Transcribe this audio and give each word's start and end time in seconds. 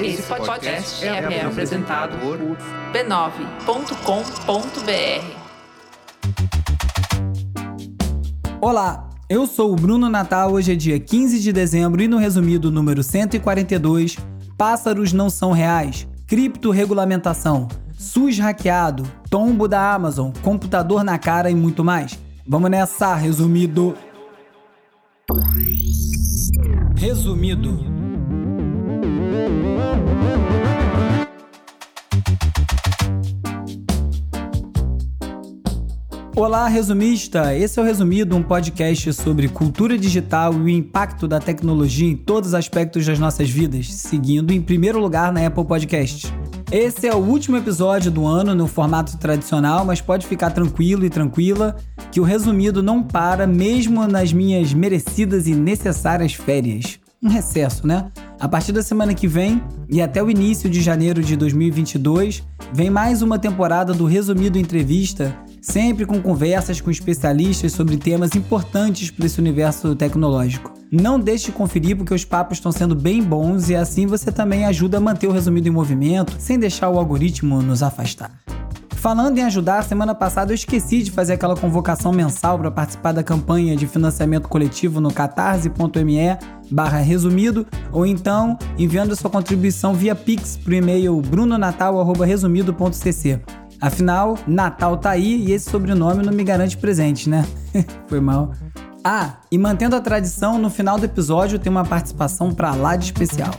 Esse 0.00 0.22
podcast 0.22 1.04
é, 1.04 1.08
é 1.08 1.44
apresentado 1.44 2.16
por 2.18 2.38
b9.com.br. 2.92 3.46
Olá, 8.60 9.08
eu 9.28 9.46
sou 9.46 9.72
o 9.72 9.76
Bruno 9.76 10.08
Natal. 10.08 10.52
Hoje 10.52 10.72
é 10.72 10.76
dia 10.76 11.00
15 11.00 11.40
de 11.40 11.52
dezembro 11.52 12.00
e 12.00 12.06
no 12.06 12.16
resumido 12.16 12.70
número 12.70 13.02
142, 13.02 14.16
pássaros 14.56 15.12
não 15.12 15.28
são 15.28 15.50
reais, 15.50 16.06
cripto-regulamentação, 16.28 17.66
SUS 17.98 18.38
hackeado, 18.38 19.04
tombo 19.28 19.66
da 19.66 19.92
Amazon, 19.92 20.30
computador 20.42 21.02
na 21.02 21.18
cara 21.18 21.50
e 21.50 21.54
muito 21.54 21.82
mais. 21.82 22.16
Vamos 22.46 22.70
nessa, 22.70 23.16
resumido. 23.16 23.96
Resumido. 26.96 27.95
Olá, 36.36 36.68
resumista! 36.68 37.56
Esse 37.56 37.78
é 37.78 37.82
o 37.82 37.84
Resumido, 37.84 38.36
um 38.36 38.42
podcast 38.42 39.10
sobre 39.14 39.48
cultura 39.48 39.96
digital 39.96 40.52
e 40.52 40.56
o 40.56 40.68
impacto 40.68 41.26
da 41.26 41.40
tecnologia 41.40 42.06
em 42.06 42.14
todos 42.14 42.50
os 42.50 42.54
aspectos 42.54 43.06
das 43.06 43.18
nossas 43.18 43.48
vidas, 43.48 43.90
seguindo 43.92 44.52
em 44.52 44.60
primeiro 44.60 44.98
lugar 44.98 45.32
na 45.32 45.46
Apple 45.46 45.64
Podcasts. 45.64 46.30
Esse 46.70 47.06
é 47.06 47.14
o 47.14 47.18
último 47.18 47.56
episódio 47.56 48.10
do 48.10 48.26
ano 48.26 48.54
no 48.54 48.66
formato 48.66 49.16
tradicional, 49.16 49.82
mas 49.86 50.02
pode 50.02 50.26
ficar 50.26 50.50
tranquilo 50.50 51.06
e 51.06 51.10
tranquila 51.10 51.76
que 52.12 52.20
o 52.20 52.24
resumido 52.24 52.82
não 52.82 53.02
para 53.02 53.46
mesmo 53.46 54.06
nas 54.06 54.30
minhas 54.30 54.74
merecidas 54.74 55.46
e 55.46 55.54
necessárias 55.54 56.34
férias. 56.34 56.98
Um 57.22 57.28
recesso, 57.28 57.86
né? 57.86 58.10
A 58.38 58.46
partir 58.46 58.72
da 58.72 58.82
semana 58.82 59.14
que 59.14 59.26
vem 59.26 59.62
e 59.88 60.02
até 60.02 60.22
o 60.22 60.30
início 60.30 60.68
de 60.68 60.82
janeiro 60.82 61.22
de 61.22 61.36
2022, 61.36 62.42
vem 62.72 62.90
mais 62.90 63.22
uma 63.22 63.38
temporada 63.38 63.94
do 63.94 64.04
Resumido 64.04 64.58
Entrevista, 64.58 65.34
sempre 65.62 66.04
com 66.04 66.20
conversas 66.20 66.80
com 66.80 66.90
especialistas 66.90 67.72
sobre 67.72 67.96
temas 67.96 68.34
importantes 68.36 69.10
para 69.10 69.24
esse 69.24 69.40
universo 69.40 69.96
tecnológico. 69.96 70.74
Não 70.92 71.18
deixe 71.18 71.46
de 71.46 71.52
conferir 71.52 71.96
porque 71.96 72.14
os 72.14 72.24
papos 72.24 72.58
estão 72.58 72.70
sendo 72.70 72.94
bem 72.94 73.22
bons 73.22 73.70
e 73.70 73.74
assim 73.74 74.06
você 74.06 74.30
também 74.30 74.66
ajuda 74.66 74.98
a 74.98 75.00
manter 75.00 75.26
o 75.26 75.32
resumido 75.32 75.68
em 75.68 75.72
movimento 75.72 76.36
sem 76.38 76.58
deixar 76.58 76.90
o 76.90 76.98
algoritmo 76.98 77.62
nos 77.62 77.82
afastar. 77.82 78.30
Falando 79.06 79.38
em 79.38 79.44
ajudar, 79.44 79.84
semana 79.84 80.16
passada 80.16 80.50
eu 80.50 80.56
esqueci 80.56 81.00
de 81.00 81.12
fazer 81.12 81.34
aquela 81.34 81.54
convocação 81.54 82.10
mensal 82.10 82.58
para 82.58 82.72
participar 82.72 83.12
da 83.12 83.22
campanha 83.22 83.76
de 83.76 83.86
financiamento 83.86 84.48
coletivo 84.48 85.00
no 85.00 85.14
catarse.me 85.14 86.18
barra 86.72 86.98
resumido 86.98 87.64
ou 87.92 88.04
então 88.04 88.58
enviando 88.76 89.14
sua 89.14 89.30
contribuição 89.30 89.94
via 89.94 90.16
Pix 90.16 90.56
para 90.56 90.72
o 90.72 90.74
e-mail 90.74 91.20
brunonatal.resumido.cc. 91.20 93.40
Afinal, 93.80 94.36
Natal 94.44 94.96
tá 94.96 95.10
aí 95.10 95.36
e 95.36 95.52
esse 95.52 95.70
sobrenome 95.70 96.24
não 96.24 96.32
me 96.32 96.42
garante 96.42 96.76
presente, 96.76 97.30
né? 97.30 97.46
Foi 98.08 98.18
mal. 98.18 98.50
Ah, 99.04 99.34
e 99.52 99.56
mantendo 99.56 99.94
a 99.94 100.00
tradição, 100.00 100.58
no 100.58 100.68
final 100.68 100.98
do 100.98 101.04
episódio 101.04 101.60
tem 101.60 101.70
uma 101.70 101.84
participação 101.84 102.52
para 102.52 102.74
lá 102.74 102.96
de 102.96 103.04
especial. 103.04 103.52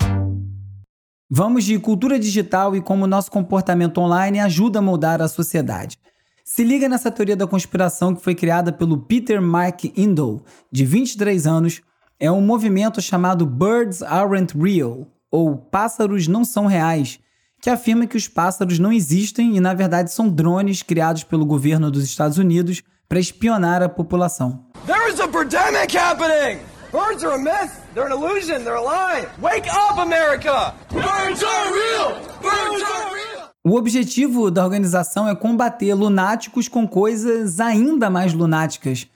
Vamos 1.30 1.66
de 1.66 1.78
cultura 1.78 2.18
digital 2.18 2.74
e 2.74 2.82
como 2.82 3.06
nosso 3.06 3.30
comportamento 3.30 3.98
online 3.98 4.40
ajuda 4.40 4.80
a 4.80 4.82
moldar 4.82 5.22
a 5.22 5.28
sociedade. 5.28 6.00
Se 6.46 6.64
liga 6.64 6.88
nessa 6.88 7.12
teoria 7.12 7.36
da 7.36 7.46
conspiração 7.46 8.16
que 8.16 8.24
foi 8.24 8.34
criada 8.34 8.72
pelo 8.72 8.98
Peter 8.98 9.42
Mark 9.42 9.84
Indall, 9.98 10.42
de 10.72 10.86
23 10.86 11.46
anos. 11.46 11.82
É 12.18 12.32
um 12.32 12.40
movimento 12.40 13.02
chamado 13.02 13.46
Birds 13.46 14.02
Aren't 14.02 14.58
Real, 14.58 15.06
ou 15.30 15.58
Pássaros 15.58 16.30
Não 16.30 16.46
São 16.46 16.66
Reais, 16.66 17.20
que 17.62 17.70
afirma 17.70 18.08
que 18.08 18.16
os 18.16 18.30
pássaros 18.30 18.80
não 18.80 18.94
existem 18.94 19.58
e, 19.58 19.60
na 19.60 19.74
verdade, 19.74 20.14
são 20.14 20.30
drones 20.30 20.82
criados 20.82 21.26
pelo 21.26 21.46
governo 21.46 21.92
dos 21.92 22.06
Estados 22.06 22.38
Unidos 22.38 22.82
para 23.10 23.20
espionar 23.20 23.84
a 23.84 23.90
população. 23.90 24.66
There 24.86 25.14
is 25.14 25.20
a 25.20 25.28
pandemic 25.28 25.96
happening! 25.96 26.62
Birds 26.92 27.24
are 27.26 27.36
a 27.36 27.38
myth! 27.38 27.87
They're 27.98 28.06
an 28.06 28.12
illusion! 28.12 28.64
They're! 28.64 29.28
Wake 29.42 29.68
up, 29.72 30.00
America! 30.00 30.52
Are 30.52 31.34
real! 31.34 32.14
Are 32.44 32.78
real! 32.78 33.50
O 33.64 33.76
objetivo 33.76 34.52
da 34.52 34.64
organização 34.64 35.28
é 35.28 35.36
combater 35.36 35.96
lunáticos 35.96 36.68
com 36.68 36.88
coisas 36.88 37.60
ainda 37.60 38.08
mais 38.08 38.34
lunáticas. 38.34 39.08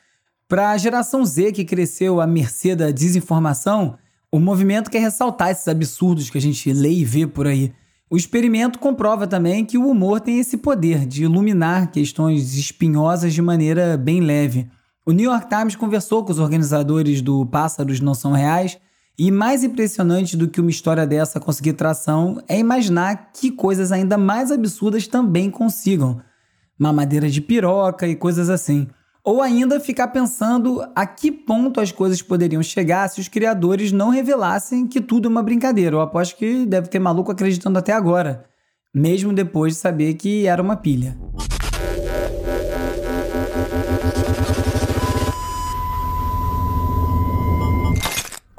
Para 0.47 0.71
a 0.71 0.77
geração 0.79 1.23
Z 1.23 1.51
que 1.51 1.63
cresceu 1.63 2.19
à 2.19 2.25
mercê 2.25 2.75
da 2.75 2.89
desinformação, 2.89 3.99
o 4.31 4.39
movimento 4.39 4.89
quer 4.89 5.01
ressaltar 5.01 5.51
esses 5.51 5.67
absurdos 5.67 6.31
que 6.31 6.39
a 6.39 6.41
gente 6.41 6.73
lê 6.73 6.89
e 6.89 7.05
vê 7.05 7.27
por 7.27 7.45
aí. 7.45 7.71
O 8.09 8.17
experimento 8.17 8.79
comprova 8.79 9.27
também 9.27 9.63
que 9.63 9.77
o 9.77 9.87
humor 9.87 10.19
tem 10.19 10.39
esse 10.39 10.57
poder 10.57 11.05
de 11.05 11.25
iluminar 11.25 11.91
questões 11.91 12.55
espinhosas 12.55 13.31
de 13.31 13.43
maneira 13.43 13.95
bem 13.95 14.21
leve. 14.21 14.67
O 15.03 15.11
New 15.11 15.31
York 15.31 15.49
Times 15.49 15.75
conversou 15.75 16.23
com 16.23 16.31
os 16.31 16.37
organizadores 16.37 17.23
do 17.23 17.43
Pássaros 17.47 17.99
Não 17.99 18.13
São 18.13 18.33
Reais 18.33 18.77
e 19.17 19.31
mais 19.31 19.63
impressionante 19.63 20.37
do 20.37 20.47
que 20.47 20.61
uma 20.61 20.69
história 20.69 21.07
dessa 21.07 21.39
conseguir 21.39 21.73
tração 21.73 22.39
é 22.47 22.59
imaginar 22.59 23.31
que 23.33 23.49
coisas 23.49 23.91
ainda 23.91 24.15
mais 24.15 24.51
absurdas 24.51 25.07
também 25.07 25.49
consigam. 25.49 26.21
Mamadeira 26.77 27.27
de 27.31 27.41
piroca 27.41 28.07
e 28.07 28.15
coisas 28.15 28.47
assim. 28.47 28.87
Ou 29.23 29.41
ainda 29.41 29.79
ficar 29.79 30.09
pensando 30.09 30.87
a 30.95 31.05
que 31.07 31.31
ponto 31.31 31.79
as 31.79 31.91
coisas 31.91 32.21
poderiam 32.21 32.61
chegar 32.61 33.09
se 33.09 33.19
os 33.19 33.27
criadores 33.27 33.91
não 33.91 34.09
revelassem 34.09 34.85
que 34.85 35.01
tudo 35.01 35.27
é 35.27 35.31
uma 35.31 35.41
brincadeira. 35.41 35.95
Eu 35.95 36.01
aposto 36.01 36.35
que 36.35 36.63
deve 36.67 36.89
ter 36.89 36.99
maluco 36.99 37.31
acreditando 37.31 37.79
até 37.79 37.91
agora, 37.91 38.45
mesmo 38.93 39.33
depois 39.33 39.73
de 39.73 39.79
saber 39.79 40.13
que 40.13 40.45
era 40.45 40.61
uma 40.61 40.75
pilha. 40.75 41.17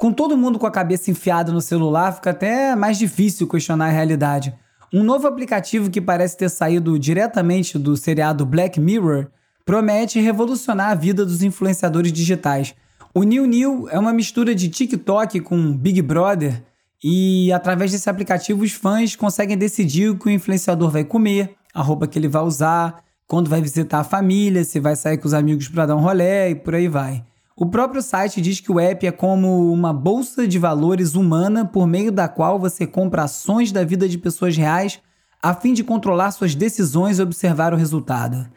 Com 0.03 0.11
todo 0.11 0.35
mundo 0.35 0.59
com 0.59 0.67
a 0.67 0.71
cabeça 0.71 1.09
enfiada 1.09 1.49
no 1.53 1.61
celular, 1.61 2.11
fica 2.11 2.31
até 2.31 2.75
mais 2.75 2.97
difícil 2.97 3.47
questionar 3.47 3.85
a 3.85 3.89
realidade. 3.89 4.53
Um 4.91 5.01
novo 5.01 5.25
aplicativo 5.27 5.89
que 5.89 6.01
parece 6.01 6.35
ter 6.35 6.49
saído 6.49 6.99
diretamente 6.99 7.79
do 7.79 7.95
seriado 7.95 8.45
Black 8.45 8.81
Mirror 8.81 9.27
promete 9.63 10.19
revolucionar 10.19 10.89
a 10.89 10.93
vida 10.93 11.25
dos 11.25 11.41
influenciadores 11.41 12.11
digitais. 12.11 12.75
O 13.13 13.23
New 13.23 13.45
New 13.45 13.87
é 13.89 13.97
uma 13.97 14.11
mistura 14.11 14.53
de 14.53 14.67
TikTok 14.67 15.39
com 15.39 15.71
Big 15.71 16.01
Brother 16.01 16.61
e 17.01 17.49
através 17.53 17.93
desse 17.93 18.09
aplicativo 18.09 18.61
os 18.61 18.73
fãs 18.73 19.15
conseguem 19.15 19.57
decidir 19.57 20.09
o 20.09 20.17
que 20.17 20.27
o 20.27 20.31
influenciador 20.31 20.91
vai 20.91 21.05
comer, 21.05 21.55
a 21.73 21.81
roupa 21.81 22.07
que 22.07 22.19
ele 22.19 22.27
vai 22.27 22.43
usar, 22.43 23.05
quando 23.25 23.49
vai 23.49 23.61
visitar 23.61 24.01
a 24.01 24.03
família, 24.03 24.65
se 24.65 24.81
vai 24.81 24.97
sair 24.97 25.17
com 25.17 25.27
os 25.27 25.33
amigos 25.33 25.69
para 25.69 25.85
dar 25.85 25.95
um 25.95 26.01
rolê 26.01 26.49
e 26.49 26.55
por 26.55 26.75
aí 26.75 26.89
vai. 26.89 27.23
O 27.55 27.67
próprio 27.67 28.01
site 28.01 28.41
diz 28.41 28.59
que 28.59 28.71
o 28.71 28.79
app 28.79 29.05
é 29.05 29.11
como 29.11 29.71
uma 29.71 29.93
bolsa 29.93 30.47
de 30.47 30.57
valores 30.57 31.13
humana 31.13 31.65
por 31.65 31.85
meio 31.85 32.11
da 32.11 32.27
qual 32.27 32.59
você 32.59 32.87
compra 32.87 33.23
ações 33.23 33.71
da 33.71 33.83
vida 33.83 34.09
de 34.09 34.17
pessoas 34.17 34.57
reais 34.57 34.99
a 35.41 35.53
fim 35.53 35.73
de 35.73 35.83
controlar 35.83 36.31
suas 36.31 36.55
decisões 36.55 37.19
e 37.19 37.21
observar 37.21 37.73
o 37.73 37.77
resultado 37.77 38.47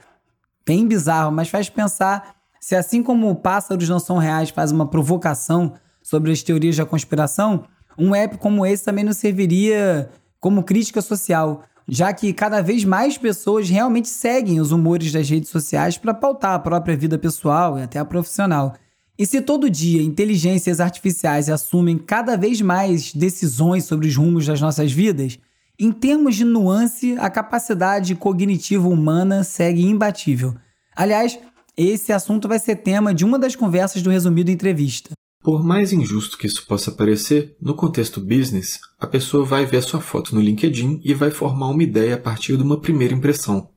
bem 0.67 0.87
bizarro, 0.87 1.31
mas 1.31 1.49
faz 1.49 1.71
pensar 1.71 2.35
se 2.61 2.75
assim 2.75 3.03
como 3.03 3.37
Pássaros 3.37 3.89
Não 3.89 4.01
São 4.01 4.19
Reais 4.19 4.51
faz 4.51 4.73
uma 4.73 4.89
provocação 4.89 5.75
sobre 6.03 6.33
as 6.33 6.43
teorias 6.43 6.77
da 6.77 6.85
conspiração, 6.85 7.65
um 7.97 8.15
app 8.15 8.37
como 8.39 8.67
esse 8.67 8.85
também 8.85 9.05
nos 9.05 9.17
serviria 9.19 10.11
como 10.41 10.65
crítica 10.65 11.01
social, 11.01 11.63
já 11.89 12.13
que 12.13 12.33
cada 12.33 12.61
vez 12.61 12.85
mais 12.85 13.17
pessoas 13.17 13.71
realmente 13.71 14.09
seguem 14.09 14.61
os 14.61 14.73
humores 14.73 15.13
das 15.13 15.31
redes 15.31 15.51
sociais 15.51 15.97
para 15.97 16.13
pautar 16.13 16.55
a 16.55 16.59
própria 16.59 16.97
vida 16.97 17.17
pessoal 17.17 17.79
e 17.79 17.83
até 17.83 18.01
a 18.01 18.05
profissional. 18.05 18.75
E 19.19 19.25
se 19.25 19.41
todo 19.41 19.71
dia 19.71 20.03
inteligências 20.03 20.79
artificiais 20.79 21.49
assumem 21.49 21.97
cada 21.97 22.37
vez 22.37 22.61
mais 22.61 23.15
decisões 23.15 23.85
sobre 23.85 24.09
os 24.09 24.17
rumos 24.17 24.47
das 24.47 24.61
nossas 24.61 24.93
vidas, 24.93 25.39
em 25.79 25.91
termos 25.91 26.37
de 26.37 26.45
nuance, 26.45 27.17
a 27.19 27.31
capacidade 27.31 28.15
cognitiva 28.15 28.89
humana 28.89 29.43
segue 29.45 29.83
imbatível. 29.83 30.55
Aliás, 30.95 31.39
esse 31.77 32.13
assunto 32.13 32.49
vai 32.49 32.59
ser 32.59 32.77
tema 32.77 33.15
de 33.15 33.25
uma 33.25 33.39
das 33.39 33.55
conversas 33.55 34.03
do 34.03 34.11
resumido 34.11 34.51
entrevista. 34.51 35.11
Por 35.43 35.63
mais 35.63 35.93
injusto 35.93 36.37
que 36.37 36.47
isso 36.47 36.67
possa 36.67 36.91
parecer, 36.91 37.55
no 37.61 37.75
contexto 37.75 38.21
business, 38.21 38.81
a 38.99 39.07
pessoa 39.07 39.45
vai 39.45 39.65
ver 39.65 39.77
a 39.77 39.83
sua 39.83 40.01
foto 40.01 40.35
no 40.35 40.41
LinkedIn 40.41 41.01
e 41.05 41.15
vai 41.15 41.31
formar 41.31 41.69
uma 41.69 41.83
ideia 41.83 42.15
a 42.17 42.19
partir 42.19 42.57
de 42.57 42.63
uma 42.63 42.81
primeira 42.81 43.15
impressão. 43.15 43.69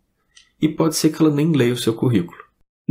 E 0.62 0.68
pode 0.68 0.96
ser 0.96 1.10
que 1.12 1.22
ela 1.22 1.34
nem 1.34 1.52
leia 1.52 1.74
o 1.74 1.78
seu 1.78 1.94
currículo. 1.94 2.39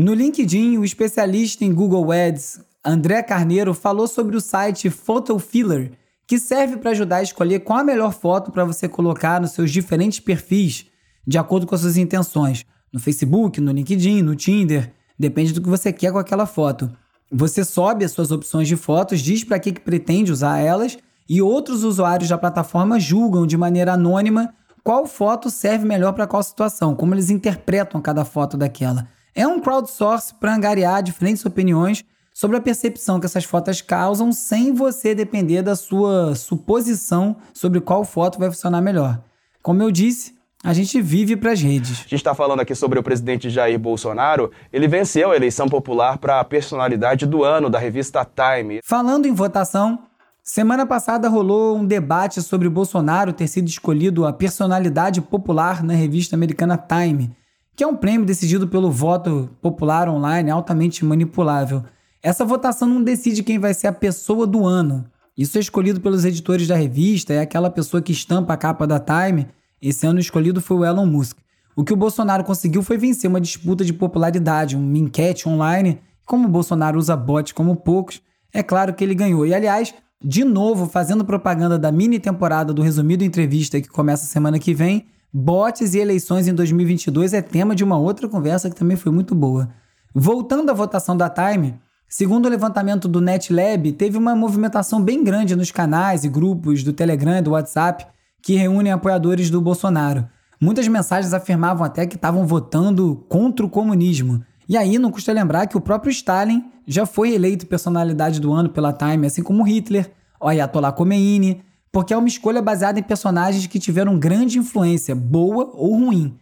No 0.00 0.14
LinkedIn, 0.14 0.78
o 0.78 0.84
especialista 0.84 1.64
em 1.64 1.74
Google 1.74 2.12
Ads, 2.12 2.60
André 2.84 3.20
Carneiro, 3.20 3.74
falou 3.74 4.06
sobre 4.06 4.36
o 4.36 4.40
site 4.40 4.88
Photo 4.90 5.36
Filler, 5.40 5.90
que 6.24 6.38
serve 6.38 6.76
para 6.76 6.92
ajudar 6.92 7.16
a 7.16 7.22
escolher 7.24 7.58
qual 7.58 7.80
a 7.80 7.84
melhor 7.84 8.12
foto 8.12 8.52
para 8.52 8.64
você 8.64 8.88
colocar 8.88 9.40
nos 9.40 9.50
seus 9.50 9.72
diferentes 9.72 10.20
perfis, 10.20 10.86
de 11.26 11.36
acordo 11.36 11.66
com 11.66 11.74
as 11.74 11.80
suas 11.80 11.96
intenções. 11.96 12.64
No 12.92 13.00
Facebook, 13.00 13.60
no 13.60 13.72
LinkedIn, 13.72 14.22
no 14.22 14.36
Tinder, 14.36 14.92
depende 15.18 15.52
do 15.52 15.60
que 15.60 15.68
você 15.68 15.92
quer 15.92 16.12
com 16.12 16.18
aquela 16.18 16.46
foto. 16.46 16.88
Você 17.28 17.64
sobe 17.64 18.04
as 18.04 18.12
suas 18.12 18.30
opções 18.30 18.68
de 18.68 18.76
fotos, 18.76 19.18
diz 19.18 19.42
para 19.42 19.58
que, 19.58 19.72
que 19.72 19.80
pretende 19.80 20.30
usar 20.30 20.60
elas 20.60 20.96
e 21.28 21.42
outros 21.42 21.82
usuários 21.82 22.28
da 22.28 22.38
plataforma 22.38 23.00
julgam 23.00 23.44
de 23.44 23.56
maneira 23.56 23.94
anônima 23.94 24.54
qual 24.84 25.06
foto 25.06 25.50
serve 25.50 25.84
melhor 25.84 26.12
para 26.12 26.28
qual 26.28 26.40
situação, 26.40 26.94
como 26.94 27.16
eles 27.16 27.30
interpretam 27.30 28.00
cada 28.00 28.24
foto 28.24 28.56
daquela. 28.56 29.17
É 29.38 29.46
um 29.46 29.60
crowdsource 29.60 30.34
para 30.34 30.52
angariar 30.52 31.00
diferentes 31.00 31.46
opiniões 31.46 32.04
sobre 32.34 32.56
a 32.56 32.60
percepção 32.60 33.20
que 33.20 33.26
essas 33.26 33.44
fotos 33.44 33.80
causam 33.80 34.32
sem 34.32 34.74
você 34.74 35.14
depender 35.14 35.62
da 35.62 35.76
sua 35.76 36.34
suposição 36.34 37.36
sobre 37.54 37.80
qual 37.80 38.02
foto 38.04 38.36
vai 38.36 38.50
funcionar 38.50 38.82
melhor. 38.82 39.22
Como 39.62 39.80
eu 39.80 39.92
disse, 39.92 40.34
a 40.64 40.72
gente 40.72 41.00
vive 41.00 41.36
para 41.36 41.52
as 41.52 41.62
redes. 41.62 42.00
A 42.00 42.02
gente 42.02 42.16
está 42.16 42.34
falando 42.34 42.58
aqui 42.58 42.74
sobre 42.74 42.98
o 42.98 43.02
presidente 43.02 43.48
Jair 43.48 43.78
Bolsonaro. 43.78 44.50
Ele 44.72 44.88
venceu 44.88 45.30
a 45.30 45.36
eleição 45.36 45.68
popular 45.68 46.18
para 46.18 46.40
a 46.40 46.44
personalidade 46.44 47.24
do 47.24 47.44
ano 47.44 47.70
da 47.70 47.78
revista 47.78 48.26
Time. 48.26 48.80
Falando 48.84 49.26
em 49.26 49.32
votação, 49.32 50.00
Semana 50.42 50.86
passada 50.86 51.28
rolou 51.28 51.76
um 51.76 51.84
debate 51.84 52.40
sobre 52.40 52.70
Bolsonaro 52.70 53.34
ter 53.34 53.46
sido 53.46 53.68
escolhido 53.68 54.24
a 54.24 54.32
personalidade 54.32 55.20
popular 55.20 55.84
na 55.84 55.92
revista 55.92 56.34
americana 56.34 56.78
Time, 56.78 57.36
que 57.78 57.84
é 57.84 57.86
um 57.86 57.94
prêmio 57.94 58.26
decidido 58.26 58.66
pelo 58.66 58.90
voto 58.90 59.48
popular 59.62 60.08
online 60.08 60.50
altamente 60.50 61.04
manipulável. 61.04 61.84
Essa 62.20 62.44
votação 62.44 62.88
não 62.88 63.00
decide 63.00 63.44
quem 63.44 63.56
vai 63.56 63.72
ser 63.72 63.86
a 63.86 63.92
pessoa 63.92 64.48
do 64.48 64.66
ano. 64.66 65.04
Isso 65.36 65.56
é 65.56 65.60
escolhido 65.60 66.00
pelos 66.00 66.24
editores 66.24 66.66
da 66.66 66.74
revista, 66.74 67.34
é 67.34 67.38
aquela 67.38 67.70
pessoa 67.70 68.02
que 68.02 68.10
estampa 68.10 68.52
a 68.52 68.56
capa 68.56 68.84
da 68.84 68.98
Time. 68.98 69.46
Esse 69.80 70.08
ano 70.08 70.18
escolhido 70.18 70.60
foi 70.60 70.78
o 70.78 70.84
Elon 70.84 71.06
Musk. 71.06 71.38
O 71.76 71.84
que 71.84 71.92
o 71.92 71.96
Bolsonaro 71.96 72.42
conseguiu 72.42 72.82
foi 72.82 72.98
vencer 72.98 73.30
uma 73.30 73.40
disputa 73.40 73.84
de 73.84 73.92
popularidade, 73.92 74.74
uma 74.76 74.98
enquete 74.98 75.48
online. 75.48 76.00
Como 76.26 76.48
o 76.48 76.50
Bolsonaro 76.50 76.98
usa 76.98 77.14
bot 77.14 77.54
como 77.54 77.76
poucos, 77.76 78.20
é 78.52 78.60
claro 78.60 78.92
que 78.92 79.04
ele 79.04 79.14
ganhou. 79.14 79.46
E 79.46 79.54
aliás, 79.54 79.94
de 80.20 80.42
novo 80.42 80.88
fazendo 80.88 81.24
propaganda 81.24 81.78
da 81.78 81.92
mini 81.92 82.18
temporada 82.18 82.74
do 82.74 82.82
Resumido 82.82 83.22
Entrevista 83.22 83.80
que 83.80 83.88
começa 83.88 84.26
semana 84.26 84.58
que 84.58 84.74
vem. 84.74 85.06
Bots 85.32 85.94
e 85.94 85.98
eleições 85.98 86.48
em 86.48 86.54
2022 86.54 87.34
é 87.34 87.42
tema 87.42 87.74
de 87.74 87.84
uma 87.84 87.98
outra 87.98 88.26
conversa 88.26 88.70
que 88.70 88.76
também 88.76 88.96
foi 88.96 89.12
muito 89.12 89.34
boa. 89.34 89.68
Voltando 90.14 90.70
à 90.70 90.74
votação 90.74 91.14
da 91.14 91.28
Time, 91.28 91.78
segundo 92.08 92.46
o 92.46 92.48
levantamento 92.48 93.06
do 93.06 93.20
NetLab, 93.20 93.92
teve 93.92 94.16
uma 94.16 94.34
movimentação 94.34 95.02
bem 95.02 95.22
grande 95.22 95.54
nos 95.54 95.70
canais 95.70 96.24
e 96.24 96.28
grupos 96.28 96.82
do 96.82 96.94
Telegram 96.94 97.36
e 97.36 97.42
do 97.42 97.50
WhatsApp 97.50 98.06
que 98.42 98.54
reúnem 98.54 98.90
apoiadores 98.90 99.50
do 99.50 99.60
Bolsonaro. 99.60 100.26
Muitas 100.58 100.88
mensagens 100.88 101.34
afirmavam 101.34 101.84
até 101.84 102.06
que 102.06 102.16
estavam 102.16 102.46
votando 102.46 103.24
contra 103.28 103.66
o 103.66 103.70
comunismo. 103.70 104.42
E 104.66 104.78
aí 104.78 104.98
não 104.98 105.10
custa 105.10 105.32
lembrar 105.32 105.66
que 105.66 105.76
o 105.76 105.80
próprio 105.80 106.10
Stalin 106.10 106.64
já 106.86 107.04
foi 107.04 107.34
eleito 107.34 107.66
personalidade 107.66 108.40
do 108.40 108.52
ano 108.52 108.70
pela 108.70 108.94
Time, 108.94 109.26
assim 109.26 109.42
como 109.42 109.62
Hitler, 109.62 110.10
o 110.40 110.48
Ayatollah 110.48 110.92
Khomeini, 110.92 111.62
porque 111.90 112.12
é 112.12 112.16
uma 112.16 112.28
escolha 112.28 112.62
baseada 112.62 112.98
em 112.98 113.02
personagens 113.02 113.66
que 113.66 113.78
tiveram 113.78 114.18
grande 114.18 114.58
influência, 114.58 115.14
boa 115.14 115.70
ou 115.74 115.96
ruim. 115.96 116.36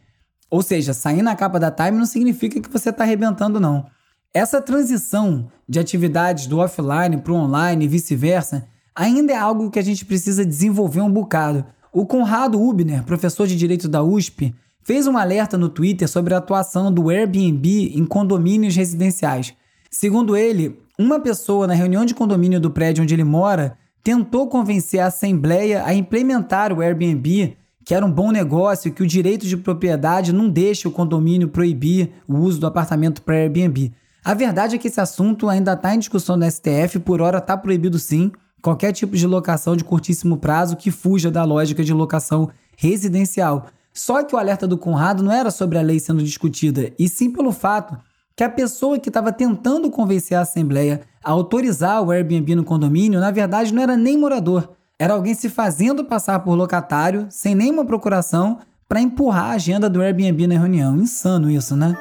Ou 0.51 0.63
seja, 0.63 0.93
sair 0.93 1.23
na 1.23 1.35
capa 1.35 1.59
da 1.59 1.71
Time 1.71 1.99
não 1.99 2.07
significa 2.07 2.61
que 2.61 2.71
você 2.71 2.91
está 2.91 3.05
arrebentando, 3.05 3.61
não. 3.61 3.87
Essa 4.33 4.61
transição 4.61 5.49
de 5.69 5.79
atividades 5.79 6.47
do 6.47 6.59
offline 6.59 7.17
para 7.17 7.33
o 7.33 7.37
online 7.37 7.85
e 7.85 7.89
vice-versa 7.89 8.67
ainda 8.95 9.33
é 9.33 9.37
algo 9.37 9.71
que 9.71 9.79
a 9.79 9.83
gente 9.83 10.05
precisa 10.05 10.45
desenvolver 10.45 11.01
um 11.01 11.11
bocado. 11.11 11.65
O 11.93 12.05
Conrado 12.05 12.61
Ubner, 12.61 13.03
professor 13.05 13.47
de 13.47 13.57
Direito 13.57 13.89
da 13.89 14.03
USP, 14.03 14.55
fez 14.83 15.07
um 15.07 15.17
alerta 15.17 15.57
no 15.57 15.69
Twitter 15.69 16.09
sobre 16.09 16.35
a 16.35 16.39
atuação 16.39 16.93
do 16.93 17.11
Airbnb 17.11 17.93
em 17.97 18.05
condomínios 18.05 18.77
residenciais. 18.77 19.55
Segundo 19.91 20.37
ele, 20.37 20.79
uma 20.99 21.19
pessoa 21.19 21.67
na 21.67 21.75
reunião 21.75 22.05
de 22.05 22.15
condomínio 22.15 22.61
do 22.61 22.71
prédio 22.71 23.03
onde 23.03 23.15
ele 23.15 23.25
mora 23.25 23.77
tentou 24.07 24.47
convencer 24.47 25.01
a 25.01 25.07
Assembleia 25.07 25.83
a 25.85 25.93
implementar 25.93 26.73
o 26.73 26.81
Airbnb, 26.81 27.57
que 27.85 27.93
era 27.93 28.07
um 28.07 28.13
bom 28.13 28.31
negócio 28.31 28.93
que 28.93 29.03
o 29.03 29.07
direito 29.07 29.45
de 29.45 29.57
propriedade 29.57 30.33
não 30.33 30.49
deixa 30.49 30.89
o 30.89 30.93
condomínio 30.93 31.49
proibir 31.49 32.13
o 32.29 32.37
uso 32.37 32.61
do 32.61 32.69
apartamento 32.69 33.21
para 33.21 33.35
Airbnb. 33.35 33.93
A 34.25 34.33
verdade 34.33 34.77
é 34.77 34.79
que 34.79 34.87
esse 34.87 35.01
assunto 35.01 35.49
ainda 35.49 35.73
está 35.73 35.93
em 35.93 35.99
discussão 35.99 36.37
no 36.37 36.49
STF, 36.49 37.01
por 37.01 37.21
hora 37.21 37.39
está 37.39 37.57
proibido 37.57 37.99
sim 37.99 38.31
qualquer 38.63 38.93
tipo 38.93 39.17
de 39.17 39.27
locação 39.27 39.77
de 39.77 39.83
curtíssimo 39.83 40.37
prazo 40.37 40.77
que 40.77 40.93
fuja 40.93 41.29
da 41.29 41.43
lógica 41.43 41.83
de 41.83 41.93
locação 41.93 42.49
residencial. 42.77 43.67
Só 43.93 44.23
que 44.23 44.37
o 44.37 44.39
alerta 44.39 44.69
do 44.69 44.79
Conrado 44.79 45.21
não 45.21 45.33
era 45.33 45.51
sobre 45.51 45.79
a 45.79 45.83
lei 45.83 45.99
sendo 45.99 46.23
discutida, 46.23 46.93
e 46.97 47.09
sim 47.09 47.29
pelo 47.29 47.51
fato 47.51 47.99
que 48.37 48.45
a 48.45 48.51
pessoa 48.51 49.01
que 49.01 49.09
estava 49.09 49.33
tentando 49.33 49.91
convencer 49.91 50.37
a 50.37 50.43
Assembleia 50.43 51.01
a 51.27 51.31
autorizar 51.33 52.01
o 52.01 52.13
Airbnb 52.13 52.55
no 52.55 52.63
condomínio, 52.63 53.19
na 53.19 53.33
verdade, 53.33 53.75
não 53.75 53.83
era 53.83 53.97
nem 53.97 54.17
morador. 54.17 54.71
Era 54.97 55.15
alguém 55.15 55.35
se 55.35 55.49
fazendo 55.49 56.05
passar 56.05 56.39
por 56.39 56.55
locatário, 56.55 57.27
sem 57.31 57.53
nenhuma 57.53 57.85
procuração, 57.85 58.61
para 58.89 59.01
empurrar 59.01 59.47
a 59.47 59.55
agenda 59.55 59.91
do 59.91 60.01
Airbnb 60.01 60.47
na 60.47 60.57
reunião. 60.57 60.95
Insano 60.95 61.51
isso, 61.51 61.75
né? 61.75 61.97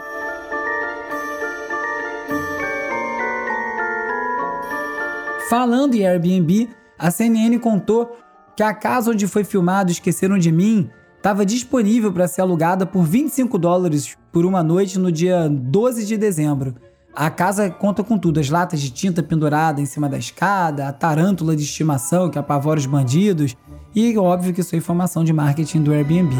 Falando 5.50 5.96
em 5.96 6.06
Airbnb, 6.06 6.70
a 6.96 7.10
CNN 7.10 7.58
contou 7.58 8.16
que 8.56 8.62
a 8.62 8.76
casa 8.76 9.10
onde 9.10 9.26
foi 9.26 9.44
filmado 9.44 9.92
Esqueceram 9.92 10.38
de 10.38 10.52
Mim 10.52 10.88
estava 11.18 11.44
disponível 11.44 12.14
para 12.14 12.28
ser 12.28 12.42
alugada 12.42 12.86
por 12.86 13.04
25 13.04 13.58
dólares 13.58 14.16
por 14.32 14.46
uma 14.46 14.62
noite 14.62 15.00
no 15.00 15.12
dia 15.12 15.50
12 15.50 16.06
de 16.06 16.16
dezembro. 16.16 16.76
A 17.16 17.30
casa 17.30 17.70
conta 17.70 18.04
com 18.04 18.18
tudo: 18.18 18.42
as 18.42 18.50
latas 18.50 18.82
de 18.82 18.92
tinta 18.92 19.24
pendurada 19.24 19.80
em 19.80 19.86
cima 19.86 20.10
da 20.10 20.18
escada, 20.18 20.90
a 20.90 20.92
tarântula 20.92 21.56
de 21.56 21.64
estimação 21.64 22.30
que 22.30 22.38
apavora 22.38 22.78
os 22.78 22.86
bandidos, 22.86 23.56
e 23.96 24.18
óbvio 24.18 24.54
que 24.54 24.60
isso 24.60 24.76
é 24.76 24.78
informação 24.78 25.24
de 25.24 25.32
marketing 25.32 25.82
do 25.82 25.94
Airbnb. 25.94 26.36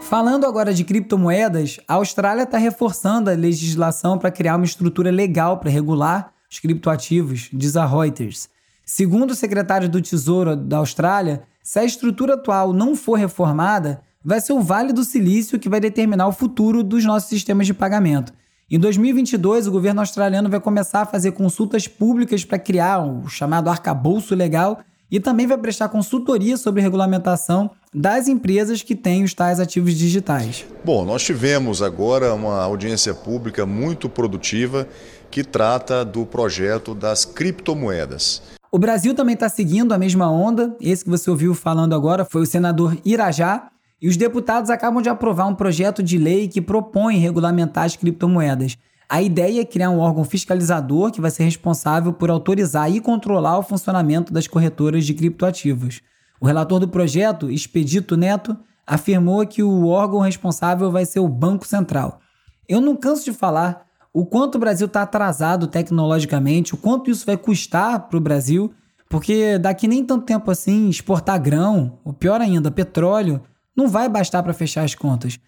Falando 0.00 0.46
agora 0.46 0.72
de 0.72 0.84
criptomoedas, 0.84 1.78
a 1.86 1.94
Austrália 1.94 2.44
está 2.44 2.56
reforçando 2.56 3.28
a 3.28 3.34
legislação 3.34 4.16
para 4.16 4.30
criar 4.30 4.56
uma 4.56 4.64
estrutura 4.64 5.10
legal 5.10 5.58
para 5.58 5.68
regular 5.68 6.32
os 6.50 6.58
criptoativos, 6.58 7.50
diz 7.52 7.76
a 7.76 7.84
Reuters. 7.84 8.48
Segundo 8.86 9.32
o 9.32 9.34
secretário 9.34 9.86
do 9.86 10.00
Tesouro 10.00 10.56
da 10.56 10.78
Austrália, 10.78 11.42
se 11.62 11.78
a 11.78 11.84
estrutura 11.84 12.34
atual 12.34 12.72
não 12.72 12.96
for 12.96 13.18
reformada, 13.18 14.00
vai 14.24 14.40
ser 14.40 14.52
o 14.52 14.60
Vale 14.60 14.92
do 14.92 15.04
Silício 15.04 15.58
que 15.58 15.68
vai 15.68 15.80
determinar 15.80 16.26
o 16.26 16.32
futuro 16.32 16.82
dos 16.82 17.04
nossos 17.04 17.28
sistemas 17.28 17.66
de 17.66 17.74
pagamento. 17.74 18.32
Em 18.70 18.78
2022, 18.78 19.66
o 19.66 19.70
governo 19.70 20.00
australiano 20.00 20.50
vai 20.50 20.60
começar 20.60 21.02
a 21.02 21.06
fazer 21.06 21.32
consultas 21.32 21.88
públicas 21.88 22.44
para 22.44 22.58
criar 22.58 22.98
o 22.98 23.26
chamado 23.28 23.70
arcabouço 23.70 24.34
legal 24.34 24.80
e 25.10 25.18
também 25.18 25.46
vai 25.46 25.56
prestar 25.56 25.88
consultoria 25.88 26.56
sobre 26.58 26.82
regulamentação 26.82 27.70
das 27.94 28.28
empresas 28.28 28.82
que 28.82 28.94
têm 28.94 29.24
os 29.24 29.32
tais 29.32 29.58
ativos 29.58 29.94
digitais. 29.94 30.66
Bom, 30.84 31.04
nós 31.06 31.22
tivemos 31.22 31.80
agora 31.80 32.34
uma 32.34 32.62
audiência 32.62 33.14
pública 33.14 33.64
muito 33.64 34.08
produtiva 34.08 34.86
que 35.30 35.42
trata 35.42 36.04
do 36.04 36.26
projeto 36.26 36.94
das 36.94 37.24
criptomoedas. 37.24 38.42
O 38.70 38.78
Brasil 38.78 39.14
também 39.14 39.32
está 39.32 39.48
seguindo 39.48 39.92
a 39.92 39.98
mesma 39.98 40.30
onda. 40.30 40.76
Esse 40.78 41.04
que 41.04 41.10
você 41.10 41.30
ouviu 41.30 41.54
falando 41.54 41.94
agora 41.94 42.26
foi 42.26 42.42
o 42.42 42.46
senador 42.46 42.98
Irajá. 43.02 43.70
E 44.00 44.08
os 44.08 44.16
deputados 44.16 44.70
acabam 44.70 45.02
de 45.02 45.08
aprovar 45.08 45.46
um 45.46 45.54
projeto 45.54 46.02
de 46.02 46.18
lei 46.18 46.46
que 46.46 46.60
propõe 46.60 47.16
regulamentar 47.18 47.84
as 47.84 47.96
criptomoedas. 47.96 48.78
A 49.08 49.22
ideia 49.22 49.62
é 49.62 49.64
criar 49.64 49.90
um 49.90 49.98
órgão 49.98 50.22
fiscalizador 50.22 51.10
que 51.10 51.20
vai 51.20 51.30
ser 51.30 51.44
responsável 51.44 52.12
por 52.12 52.30
autorizar 52.30 52.90
e 52.90 53.00
controlar 53.00 53.58
o 53.58 53.62
funcionamento 53.62 54.32
das 54.32 54.46
corretoras 54.46 55.04
de 55.04 55.14
criptoativos. 55.14 56.00
O 56.40 56.46
relator 56.46 56.78
do 56.78 56.86
projeto, 56.86 57.50
Expedito 57.50 58.16
Neto, 58.16 58.56
afirmou 58.86 59.44
que 59.46 59.62
o 59.62 59.86
órgão 59.86 60.20
responsável 60.20 60.90
vai 60.90 61.04
ser 61.04 61.20
o 61.20 61.28
Banco 61.28 61.66
Central. 61.66 62.20
Eu 62.68 62.80
não 62.80 62.94
canso 62.94 63.24
de 63.24 63.32
falar 63.32 63.86
o 64.12 64.24
quanto 64.24 64.54
o 64.56 64.58
Brasil 64.58 64.86
está 64.86 65.02
atrasado 65.02 65.66
tecnologicamente, 65.66 66.74
o 66.74 66.76
quanto 66.76 67.10
isso 67.10 67.26
vai 67.26 67.36
custar 67.36 68.08
para 68.08 68.16
o 68.16 68.20
Brasil, 68.20 68.72
porque 69.08 69.58
daqui 69.58 69.88
nem 69.88 70.04
tanto 70.04 70.24
tempo 70.24 70.50
assim, 70.50 70.88
exportar 70.88 71.40
grão, 71.40 71.98
ou 72.04 72.12
pior 72.12 72.40
ainda, 72.40 72.70
petróleo, 72.70 73.40
não 73.78 73.86
vai 73.86 74.08
bastar 74.08 74.42
para 74.42 74.52
fechar 74.52 74.82
as 74.82 74.96
contas. 74.96 75.38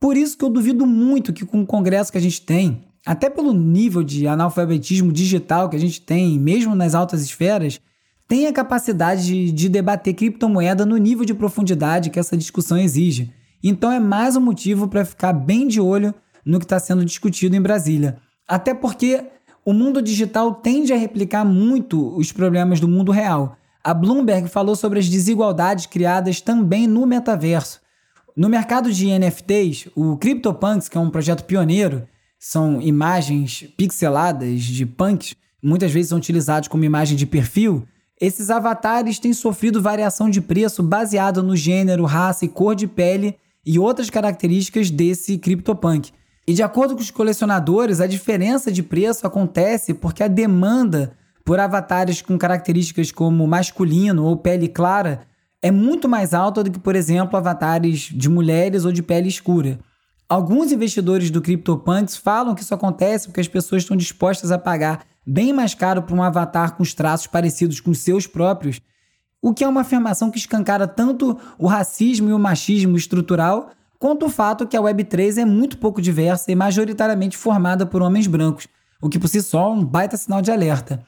Por 0.00 0.16
isso 0.16 0.38
que 0.38 0.44
eu 0.44 0.48
duvido 0.48 0.86
muito 0.86 1.34
que 1.34 1.44
com 1.44 1.60
o 1.60 1.66
Congresso 1.66 2.10
que 2.10 2.16
a 2.16 2.20
gente 2.20 2.40
tem, 2.40 2.82
até 3.04 3.28
pelo 3.28 3.52
nível 3.52 4.02
de 4.02 4.26
analfabetismo 4.26 5.12
digital 5.12 5.68
que 5.68 5.76
a 5.76 5.78
gente 5.78 6.00
tem, 6.00 6.38
mesmo 6.38 6.74
nas 6.74 6.94
altas 6.94 7.20
esferas, 7.20 7.78
tenha 8.26 8.54
capacidade 8.54 9.26
de, 9.26 9.52
de 9.52 9.68
debater 9.68 10.14
criptomoeda 10.14 10.86
no 10.86 10.96
nível 10.96 11.26
de 11.26 11.34
profundidade 11.34 12.08
que 12.08 12.18
essa 12.18 12.38
discussão 12.38 12.78
exige. 12.78 13.34
Então 13.62 13.92
é 13.92 14.00
mais 14.00 14.34
um 14.34 14.40
motivo 14.40 14.88
para 14.88 15.04
ficar 15.04 15.34
bem 15.34 15.68
de 15.68 15.78
olho 15.78 16.14
no 16.46 16.58
que 16.58 16.64
está 16.64 16.78
sendo 16.78 17.04
discutido 17.04 17.54
em 17.54 17.60
Brasília. 17.60 18.16
Até 18.48 18.72
porque 18.72 19.22
o 19.62 19.74
mundo 19.74 20.00
digital 20.00 20.54
tende 20.54 20.94
a 20.94 20.96
replicar 20.96 21.44
muito 21.44 22.16
os 22.16 22.32
problemas 22.32 22.80
do 22.80 22.88
mundo 22.88 23.12
real. 23.12 23.57
A 23.82 23.94
Bloomberg 23.94 24.48
falou 24.48 24.76
sobre 24.76 24.98
as 24.98 25.08
desigualdades 25.08 25.86
criadas 25.86 26.40
também 26.40 26.86
no 26.86 27.06
metaverso. 27.06 27.80
No 28.36 28.48
mercado 28.48 28.92
de 28.92 29.06
NFTs, 29.06 29.88
o 29.96 30.16
CryptoPunks, 30.16 30.88
que 30.88 30.96
é 30.96 31.00
um 31.00 31.10
projeto 31.10 31.44
pioneiro, 31.44 32.06
são 32.38 32.80
imagens 32.80 33.68
pixeladas 33.76 34.62
de 34.62 34.86
punks 34.86 35.34
muitas 35.62 35.90
vezes 35.90 36.08
são 36.10 36.18
utilizados 36.18 36.68
como 36.68 36.84
imagem 36.84 37.16
de 37.16 37.26
perfil, 37.26 37.86
esses 38.20 38.50
avatares 38.50 39.18
têm 39.18 39.32
sofrido 39.32 39.80
variação 39.80 40.28
de 40.28 40.40
preço 40.40 40.82
baseada 40.82 41.42
no 41.42 41.54
gênero, 41.54 42.04
raça 42.04 42.44
e 42.44 42.48
cor 42.48 42.74
de 42.74 42.86
pele 42.86 43.36
e 43.64 43.78
outras 43.78 44.10
características 44.10 44.90
desse 44.90 45.38
CryptoPunk. 45.38 46.10
E 46.46 46.52
de 46.52 46.62
acordo 46.62 46.94
com 46.94 47.00
os 47.00 47.10
colecionadores, 47.10 48.00
a 48.00 48.06
diferença 48.06 48.72
de 48.72 48.82
preço 48.82 49.26
acontece 49.26 49.94
porque 49.94 50.22
a 50.22 50.28
demanda 50.28 51.12
por 51.48 51.58
avatares 51.58 52.20
com 52.20 52.36
características 52.36 53.10
como 53.10 53.46
masculino 53.46 54.26
ou 54.26 54.36
pele 54.36 54.68
clara 54.68 55.22
é 55.62 55.70
muito 55.70 56.06
mais 56.06 56.34
alta 56.34 56.62
do 56.62 56.70
que, 56.70 56.78
por 56.78 56.94
exemplo, 56.94 57.38
avatares 57.38 58.10
de 58.12 58.28
mulheres 58.28 58.84
ou 58.84 58.92
de 58.92 59.02
pele 59.02 59.28
escura. 59.28 59.78
Alguns 60.28 60.72
investidores 60.72 61.30
do 61.30 61.40
CryptoPunks 61.40 62.18
falam 62.18 62.54
que 62.54 62.60
isso 62.60 62.74
acontece 62.74 63.28
porque 63.28 63.40
as 63.40 63.48
pessoas 63.48 63.82
estão 63.82 63.96
dispostas 63.96 64.52
a 64.52 64.58
pagar 64.58 65.06
bem 65.26 65.54
mais 65.54 65.72
caro 65.72 66.02
por 66.02 66.14
um 66.14 66.22
avatar 66.22 66.76
com 66.76 66.82
os 66.82 66.92
traços 66.92 67.26
parecidos 67.26 67.80
com 67.80 67.92
os 67.92 68.00
seus 68.00 68.26
próprios, 68.26 68.82
o 69.40 69.54
que 69.54 69.64
é 69.64 69.68
uma 69.68 69.80
afirmação 69.80 70.30
que 70.30 70.36
escancara 70.36 70.86
tanto 70.86 71.34
o 71.56 71.66
racismo 71.66 72.28
e 72.28 72.34
o 72.34 72.38
machismo 72.38 72.94
estrutural, 72.94 73.70
quanto 73.98 74.26
o 74.26 74.28
fato 74.28 74.66
que 74.66 74.76
a 74.76 74.82
Web3 74.82 75.38
é 75.38 75.46
muito 75.46 75.78
pouco 75.78 76.02
diversa 76.02 76.52
e 76.52 76.54
majoritariamente 76.54 77.38
formada 77.38 77.86
por 77.86 78.02
homens 78.02 78.26
brancos, 78.26 78.68
o 79.00 79.08
que 79.08 79.18
por 79.18 79.28
si 79.28 79.40
só 79.40 79.70
é 79.70 79.72
um 79.72 79.82
baita 79.82 80.18
sinal 80.18 80.42
de 80.42 80.50
alerta. 80.50 81.02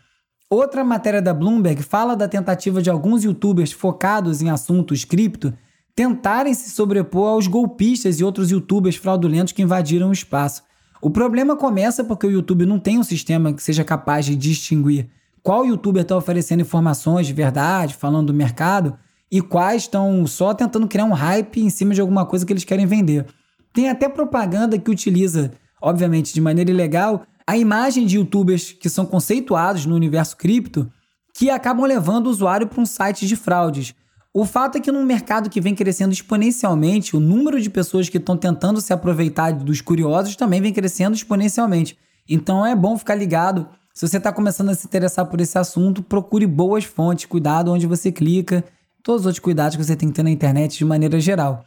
Outra 0.53 0.83
matéria 0.83 1.23
da 1.23 1.33
Bloomberg 1.33 1.81
fala 1.81 2.17
da 2.17 2.27
tentativa 2.27 2.83
de 2.83 2.91
alguns 2.91 3.23
youtubers 3.23 3.71
focados 3.71 4.43
em 4.43 4.51
assuntos 4.51 5.05
cripto 5.05 5.55
tentarem 5.95 6.53
se 6.53 6.71
sobrepor 6.71 7.29
aos 7.29 7.47
golpistas 7.47 8.19
e 8.19 8.25
outros 8.25 8.51
youtubers 8.51 8.97
fraudulentos 8.97 9.53
que 9.53 9.63
invadiram 9.63 10.09
o 10.09 10.13
espaço. 10.13 10.65
O 11.01 11.09
problema 11.09 11.55
começa 11.55 12.03
porque 12.03 12.27
o 12.27 12.31
YouTube 12.33 12.67
não 12.67 12.81
tem 12.81 12.99
um 12.99 13.05
sistema 13.05 13.53
que 13.53 13.63
seja 13.63 13.85
capaz 13.85 14.27
de 14.27 14.35
distinguir 14.35 15.09
qual 15.41 15.65
youtuber 15.65 16.03
está 16.03 16.17
oferecendo 16.17 16.63
informações 16.63 17.29
de 17.29 17.33
verdade, 17.33 17.95
falando 17.95 18.27
do 18.27 18.35
mercado, 18.35 18.99
e 19.31 19.41
quais 19.41 19.83
estão 19.83 20.27
só 20.27 20.53
tentando 20.53 20.89
criar 20.89 21.05
um 21.05 21.13
hype 21.13 21.63
em 21.63 21.71
cima 21.71 21.95
de 21.95 22.01
alguma 22.01 22.27
coisa 22.27 22.45
que 22.45 22.53
eles 22.53 22.65
querem 22.65 22.87
vender. 22.87 23.25
Tem 23.73 23.89
até 23.89 24.09
propaganda 24.09 24.77
que 24.77 24.91
utiliza, 24.91 25.53
obviamente 25.81 26.35
de 26.35 26.41
maneira 26.41 26.73
ilegal, 26.73 27.25
a 27.47 27.57
imagem 27.57 28.07
de 28.07 28.17
youtubers 28.17 28.73
que 28.73 28.89
são 28.89 29.05
conceituados 29.05 29.87
no 29.87 29.95
universo 29.95 30.37
cripto 30.37 30.91
que 31.35 31.51
acabam 31.51 31.87
levando 31.87 32.27
o 32.27 32.31
usuário 32.31 32.67
para 32.67 32.81
um 32.81 32.87
site 32.87 33.27
de 33.27 33.37
fraudes. 33.37 33.95
O 34.33 34.45
fato 34.45 34.79
é 34.79 34.81
que 34.81 34.93
num 34.93 35.05
mercado 35.05 35.51
que 35.51 35.61
vem 35.61 35.75
crescendo 35.75 36.13
exponencialmente, 36.13 37.17
o 37.17 37.21
número 37.21 37.61
de 37.61 37.69
pessoas 37.69 38.09
que 38.09 38.19
estão 38.19 38.37
tentando 38.37 38.81
se 38.81 38.93
aproveitar 38.93 39.53
dos 39.53 39.81
curiosos 39.81 40.37
também 40.37 40.61
vem 40.61 40.73
crescendo 40.73 41.17
exponencialmente. 41.17 41.99
Então 42.29 42.65
é 42.65 42.77
bom 42.77 42.97
ficar 42.97 43.17
ligado. 43.17 43.69
Se 43.93 44.07
você 44.07 44.19
está 44.19 44.33
começando 44.33 44.69
a 44.69 44.75
se 44.75 44.87
interessar 44.87 45.27
por 45.27 45.41
esse 45.41 45.59
assunto, 45.59 46.03
procure 46.03 46.47
boas 46.47 46.85
fontes, 46.85 47.27
cuidado 47.27 47.73
onde 47.73 47.89
você 47.89 48.13
clica, 48.13 48.65
todos 49.03 49.23
os 49.23 49.27
outros 49.27 49.43
cuidados 49.43 49.77
que 49.77 49.83
você 49.83 49.97
tem 49.97 50.11
que 50.11 50.15
ter 50.15 50.23
na 50.23 50.31
internet 50.31 50.79
de 50.79 50.85
maneira 50.85 51.19
geral. 51.19 51.65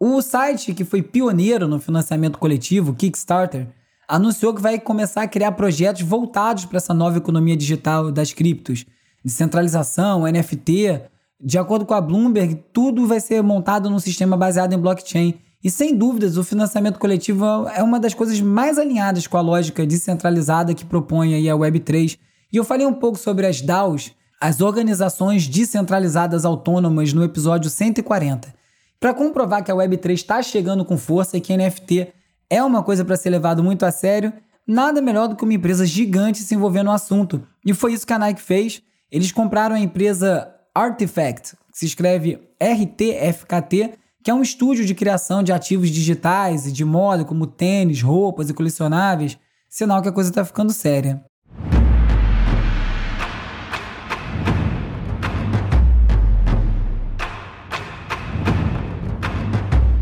O 0.00 0.22
site 0.22 0.72
que 0.72 0.84
foi 0.84 1.02
pioneiro 1.02 1.68
no 1.68 1.78
financiamento 1.78 2.38
coletivo, 2.38 2.94
Kickstarter, 2.94 3.68
anunciou 4.08 4.54
que 4.54 4.62
vai 4.62 4.78
começar 4.78 5.22
a 5.22 5.28
criar 5.28 5.52
projetos 5.52 6.02
voltados 6.02 6.64
para 6.64 6.76
essa 6.76 6.94
nova 6.94 7.18
economia 7.18 7.56
digital 7.56 8.12
das 8.12 8.32
criptos, 8.32 8.86
descentralização, 9.24 10.22
NFT. 10.22 11.02
De 11.40 11.58
acordo 11.58 11.84
com 11.84 11.94
a 11.94 12.00
Bloomberg, 12.00 12.62
tudo 12.72 13.06
vai 13.06 13.20
ser 13.20 13.42
montado 13.42 13.90
num 13.90 13.98
sistema 13.98 14.36
baseado 14.36 14.72
em 14.72 14.78
blockchain. 14.78 15.34
E 15.62 15.70
sem 15.70 15.96
dúvidas, 15.96 16.36
o 16.36 16.44
financiamento 16.44 16.98
coletivo 16.98 17.44
é 17.74 17.82
uma 17.82 17.98
das 17.98 18.14
coisas 18.14 18.40
mais 18.40 18.78
alinhadas 18.78 19.26
com 19.26 19.36
a 19.36 19.40
lógica 19.40 19.84
descentralizada 19.84 20.74
que 20.74 20.84
propõe 20.84 21.34
aí 21.34 21.50
a 21.50 21.54
Web3. 21.54 22.18
E 22.52 22.56
eu 22.56 22.64
falei 22.64 22.86
um 22.86 22.92
pouco 22.92 23.18
sobre 23.18 23.46
as 23.46 23.60
DAOs, 23.60 24.12
as 24.40 24.60
organizações 24.60 25.48
descentralizadas 25.48 26.44
autônomas, 26.44 27.12
no 27.12 27.24
episódio 27.24 27.68
140. 27.68 28.54
Para 29.00 29.12
comprovar 29.12 29.64
que 29.64 29.70
a 29.70 29.74
Web3 29.74 30.12
está 30.12 30.40
chegando 30.42 30.84
com 30.84 30.96
força 30.96 31.36
e 31.36 31.40
que 31.40 31.56
NFT 31.56 32.12
é 32.50 32.62
uma 32.62 32.82
coisa 32.82 33.04
para 33.04 33.16
ser 33.16 33.30
levado 33.30 33.62
muito 33.62 33.84
a 33.84 33.90
sério, 33.90 34.32
nada 34.66 35.00
melhor 35.00 35.28
do 35.28 35.36
que 35.36 35.44
uma 35.44 35.54
empresa 35.54 35.86
gigante 35.86 36.38
se 36.38 36.54
envolver 36.54 36.82
no 36.82 36.90
assunto. 36.90 37.46
E 37.64 37.72
foi 37.74 37.92
isso 37.92 38.06
que 38.06 38.12
a 38.12 38.18
Nike 38.18 38.40
fez. 38.40 38.82
Eles 39.10 39.32
compraram 39.32 39.76
a 39.76 39.80
empresa 39.80 40.52
Artifact, 40.74 41.56
que 41.72 41.78
se 41.78 41.86
escreve 41.86 42.40
RTFKT, 42.60 43.98
que 44.22 44.30
é 44.30 44.34
um 44.34 44.42
estúdio 44.42 44.84
de 44.84 44.94
criação 44.94 45.42
de 45.42 45.52
ativos 45.52 45.90
digitais 45.90 46.66
e 46.66 46.72
de 46.72 46.84
moda, 46.84 47.24
como 47.24 47.46
tênis, 47.46 48.02
roupas 48.02 48.50
e 48.50 48.54
colecionáveis, 48.54 49.38
sinal 49.70 50.02
que 50.02 50.08
a 50.08 50.12
coisa 50.12 50.30
está 50.30 50.44
ficando 50.44 50.72
séria. 50.72 51.24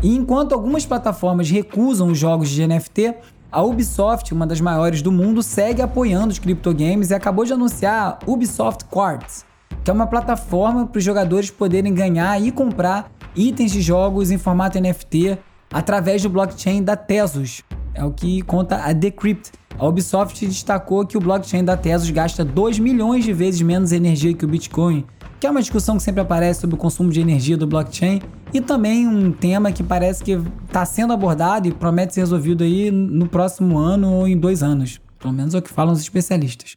E 0.05 0.15
enquanto 0.15 0.53
algumas 0.53 0.85
plataformas 0.85 1.49
recusam 1.49 2.09
os 2.09 2.19
jogos 2.19 2.47
de 2.51 2.67
NFT, 2.67 3.15
a 3.51 3.63
Ubisoft, 3.63 4.31
uma 4.35 4.45
das 4.45 4.61
maiores 4.61 5.01
do 5.01 5.11
mundo, 5.11 5.41
segue 5.41 5.81
apoiando 5.81 6.27
os 6.27 6.37
criptogames 6.37 7.09
e 7.09 7.15
acabou 7.15 7.43
de 7.43 7.53
anunciar 7.53 8.19
a 8.21 8.31
Ubisoft 8.31 8.85
Quartz, 8.85 9.43
que 9.83 9.89
é 9.89 9.93
uma 9.93 10.05
plataforma 10.05 10.85
para 10.85 10.99
os 10.99 11.03
jogadores 11.03 11.49
poderem 11.49 11.91
ganhar 11.91 12.39
e 12.39 12.51
comprar 12.51 13.11
itens 13.35 13.71
de 13.71 13.81
jogos 13.81 14.29
em 14.29 14.37
formato 14.37 14.79
NFT 14.79 15.39
através 15.73 16.21
do 16.21 16.29
blockchain 16.29 16.83
da 16.83 16.95
Tesos. 16.95 17.63
É 17.95 18.05
o 18.05 18.11
que 18.11 18.43
conta 18.43 18.75
a 18.85 18.93
Decrypt. 18.93 19.53
A 19.75 19.87
Ubisoft 19.87 20.45
destacou 20.45 21.03
que 21.03 21.17
o 21.17 21.19
blockchain 21.19 21.65
da 21.65 21.75
Tesos 21.75 22.11
gasta 22.11 22.45
2 22.45 22.77
milhões 22.77 23.25
de 23.25 23.33
vezes 23.33 23.59
menos 23.63 23.91
energia 23.91 24.35
que 24.35 24.45
o 24.45 24.47
Bitcoin, 24.47 25.03
que 25.45 25.47
é 25.47 25.51
uma 25.51 25.61
discussão 25.61 25.95
que 25.95 26.01
sempre 26.01 26.21
aparece 26.21 26.61
sobre 26.61 26.75
o 26.75 26.79
consumo 26.79 27.11
de 27.11 27.21
energia 27.21 27.55
do 27.55 27.67
blockchain 27.67 28.19
e 28.51 28.59
também 28.59 29.07
um 29.07 29.31
tema 29.31 29.71
que 29.71 29.83
parece 29.83 30.23
que 30.23 30.31
está 30.65 30.83
sendo 30.83 31.13
abordado 31.13 31.67
e 31.67 31.71
promete 31.71 32.15
ser 32.15 32.21
resolvido 32.21 32.63
aí 32.63 32.89
no 32.89 33.29
próximo 33.29 33.77
ano 33.77 34.11
ou 34.11 34.27
em 34.27 34.35
dois 34.35 34.63
anos. 34.63 34.99
Pelo 35.19 35.31
menos 35.31 35.53
é 35.53 35.59
o 35.59 35.61
que 35.61 35.69
falam 35.69 35.93
os 35.93 35.99
especialistas. 35.99 36.75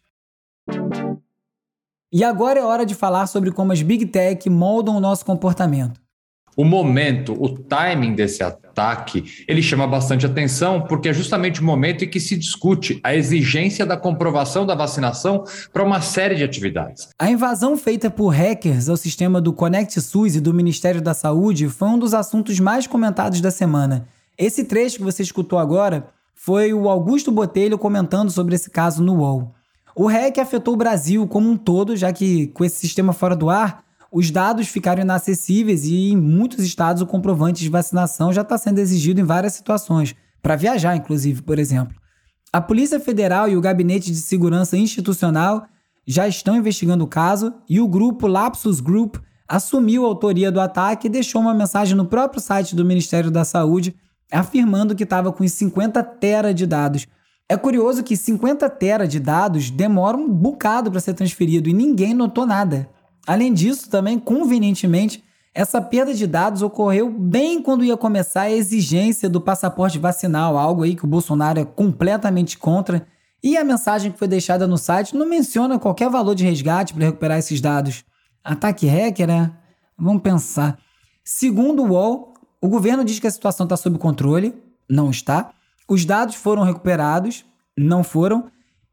E 2.13 2.23
agora 2.23 2.61
é 2.61 2.63
hora 2.63 2.85
de 2.85 2.95
falar 2.95 3.27
sobre 3.27 3.51
como 3.53 3.73
as 3.73 3.81
Big 3.81 4.05
Tech 4.05 4.51
moldam 4.51 4.99
o 4.99 5.01
nosso 5.01 5.25
comportamento. 5.25 5.99
O 6.59 6.65
momento, 6.65 7.41
o 7.41 7.57
timing 7.57 8.17
desse 8.17 8.43
ataque, 8.43 9.45
ele 9.47 9.63
chama 9.63 9.87
bastante 9.87 10.27
atenção 10.27 10.81
porque 10.81 11.09
é 11.09 11.13
justamente 11.13 11.61
o 11.61 11.65
momento 11.65 12.05
em 12.05 12.09
que 12.09 12.19
se 12.19 12.37
discute 12.37 12.99
a 13.05 13.15
exigência 13.15 13.87
da 13.87 13.97
comprovação 13.97 14.67
da 14.67 14.75
vacinação 14.75 15.45
para 15.73 15.85
uma 15.85 16.01
série 16.01 16.35
de 16.35 16.43
atividades. 16.43 17.11
A 17.17 17.31
invasão 17.31 17.77
feita 17.77 18.11
por 18.11 18.31
hackers 18.31 18.89
ao 18.89 18.97
sistema 18.97 19.41
do 19.41 19.53
Connect 19.53 20.01
SUS 20.01 20.35
e 20.35 20.41
do 20.41 20.53
Ministério 20.53 21.01
da 21.01 21.15
Saúde 21.15 21.69
foi 21.69 21.87
um 21.91 21.99
dos 21.99 22.13
assuntos 22.13 22.59
mais 22.59 22.89
comentados 22.89 23.41
da 23.41 23.53
semana. 23.53 24.09
Esse 24.37 24.65
trecho 24.65 24.97
que 24.97 25.05
você 25.05 25.23
escutou 25.23 25.61
agora 25.61 26.09
foi 26.35 26.75
o 26.75 26.89
Augusto 26.89 27.31
Botelho 27.31 27.79
comentando 27.79 28.33
sobre 28.33 28.57
esse 28.57 28.69
caso 28.69 29.01
no 29.01 29.19
UOL. 29.19 29.55
O 29.95 30.09
hack 30.09 30.37
afetou 30.39 30.75
o 30.75 30.77
Brasil 30.77 31.25
como 31.29 31.49
um 31.49 31.57
todo, 31.57 31.97
já 31.97 32.13
que 32.13 32.49
com 32.49 32.65
esse 32.65 32.81
sistema 32.81 33.13
fora 33.13 33.37
do 33.37 33.49
ar, 33.49 33.85
os 34.11 34.31
dados 34.31 34.69
ficaram 34.69 35.03
inacessíveis 35.03 35.85
e 35.85 36.11
em 36.13 36.17
muitos 36.17 36.65
estados 36.65 37.03
o 37.03 37.07
comprovante 37.07 37.63
de 37.63 37.69
vacinação 37.69 38.33
já 38.33 38.43
está 38.43 38.57
sendo 38.57 38.79
exigido 38.79 39.21
em 39.21 39.25
várias 39.25 39.53
situações, 39.53 40.15
para 40.43 40.57
viajar, 40.57 40.97
inclusive, 40.97 41.43
por 41.43 41.59
exemplo. 41.59 41.95
A 42.53 42.61
Polícia 42.61 42.99
Federal 42.99 43.49
e 43.49 43.57
o 43.57 43.61
Gabinete 43.61 44.11
de 44.11 44.19
Segurança 44.19 44.77
Institucional 44.77 45.67
já 46.07 46.27
estão 46.27 46.57
investigando 46.57 47.05
o 47.05 47.09
caso 47.09 47.53
e 47.69 47.81
o 47.81 47.89
grupo 47.89 48.27
Lapsus 48.27 48.81
Group 48.81 49.17
assumiu 49.47 50.05
a 50.05 50.09
autoria 50.09 50.51
do 50.51 50.61
ataque 50.61 51.07
e 51.07 51.11
deixou 51.11 51.41
uma 51.43 51.53
mensagem 51.53 51.95
no 51.95 52.07
próprio 52.07 52.41
site 52.41 52.75
do 52.75 52.85
Ministério 52.85 53.31
da 53.31 53.45
Saúde 53.45 53.95
afirmando 54.31 54.95
que 54.95 55.05
estava 55.05 55.33
com 55.33 55.47
50 55.47 56.03
tera 56.03 56.53
de 56.53 56.67
dados. 56.67 57.07
É 57.49 57.57
curioso 57.57 58.03
que 58.03 58.17
50 58.17 58.69
tera 58.71 59.09
de 59.09 59.19
dados 59.19 59.71
demoram 59.71 60.21
um 60.21 60.29
bocado 60.29 60.91
para 60.91 61.01
ser 61.01 61.15
transferido 61.15 61.69
e 61.69 61.73
ninguém 61.73 62.13
notou 62.13 62.47
nada. 62.47 62.89
Além 63.29 63.53
disso, 63.53 63.91
também 63.91 64.19
convenientemente, 64.19 65.23
essa 65.55 65.83
perda 65.83 66.15
de 66.15 66.27
dados 66.27 66.63
ocorreu 66.63 67.11
bem 67.11 67.63
quando 67.63 67.85
ia 67.85 67.95
começar 67.95 68.43
a 68.43 68.51
exigência 68.51 69.29
do 69.29 69.39
passaporte 69.39 69.99
vacinal, 69.99 70.57
algo 70.57 70.83
aí 70.83 70.97
que 70.97 71.05
o 71.05 71.07
Bolsonaro 71.07 71.61
é 71.61 71.65
completamente 71.67 72.57
contra. 72.57 73.07
E 73.43 73.55
a 73.59 73.63
mensagem 73.63 74.11
que 74.11 74.19
foi 74.19 74.29
deixada 74.29 74.67
no 74.67 74.79
site 74.79 75.15
não 75.15 75.29
menciona 75.29 75.79
qualquer 75.79 76.09
valor 76.09 76.35
de 76.35 76.43
resgate 76.43 76.95
para 76.95 77.05
recuperar 77.05 77.39
esses 77.39 77.61
dados. 77.61 78.03
Ataque 78.43 78.87
hacker, 78.87 79.29
né? 79.29 79.53
Vamos 79.99 80.23
pensar. 80.23 80.79
Segundo 81.23 81.83
o 81.83 81.89
UOL, 81.91 82.33
o 82.63 82.69
governo 82.69 83.05
diz 83.05 83.19
que 83.19 83.27
a 83.27 83.31
situação 83.31 83.65
está 83.65 83.77
sob 83.77 83.99
controle. 83.99 84.55
Não 84.89 85.11
está. 85.11 85.51
Os 85.87 86.07
dados 86.07 86.35
foram 86.35 86.63
recuperados. 86.63 87.45
Não 87.77 88.03
foram 88.03 88.47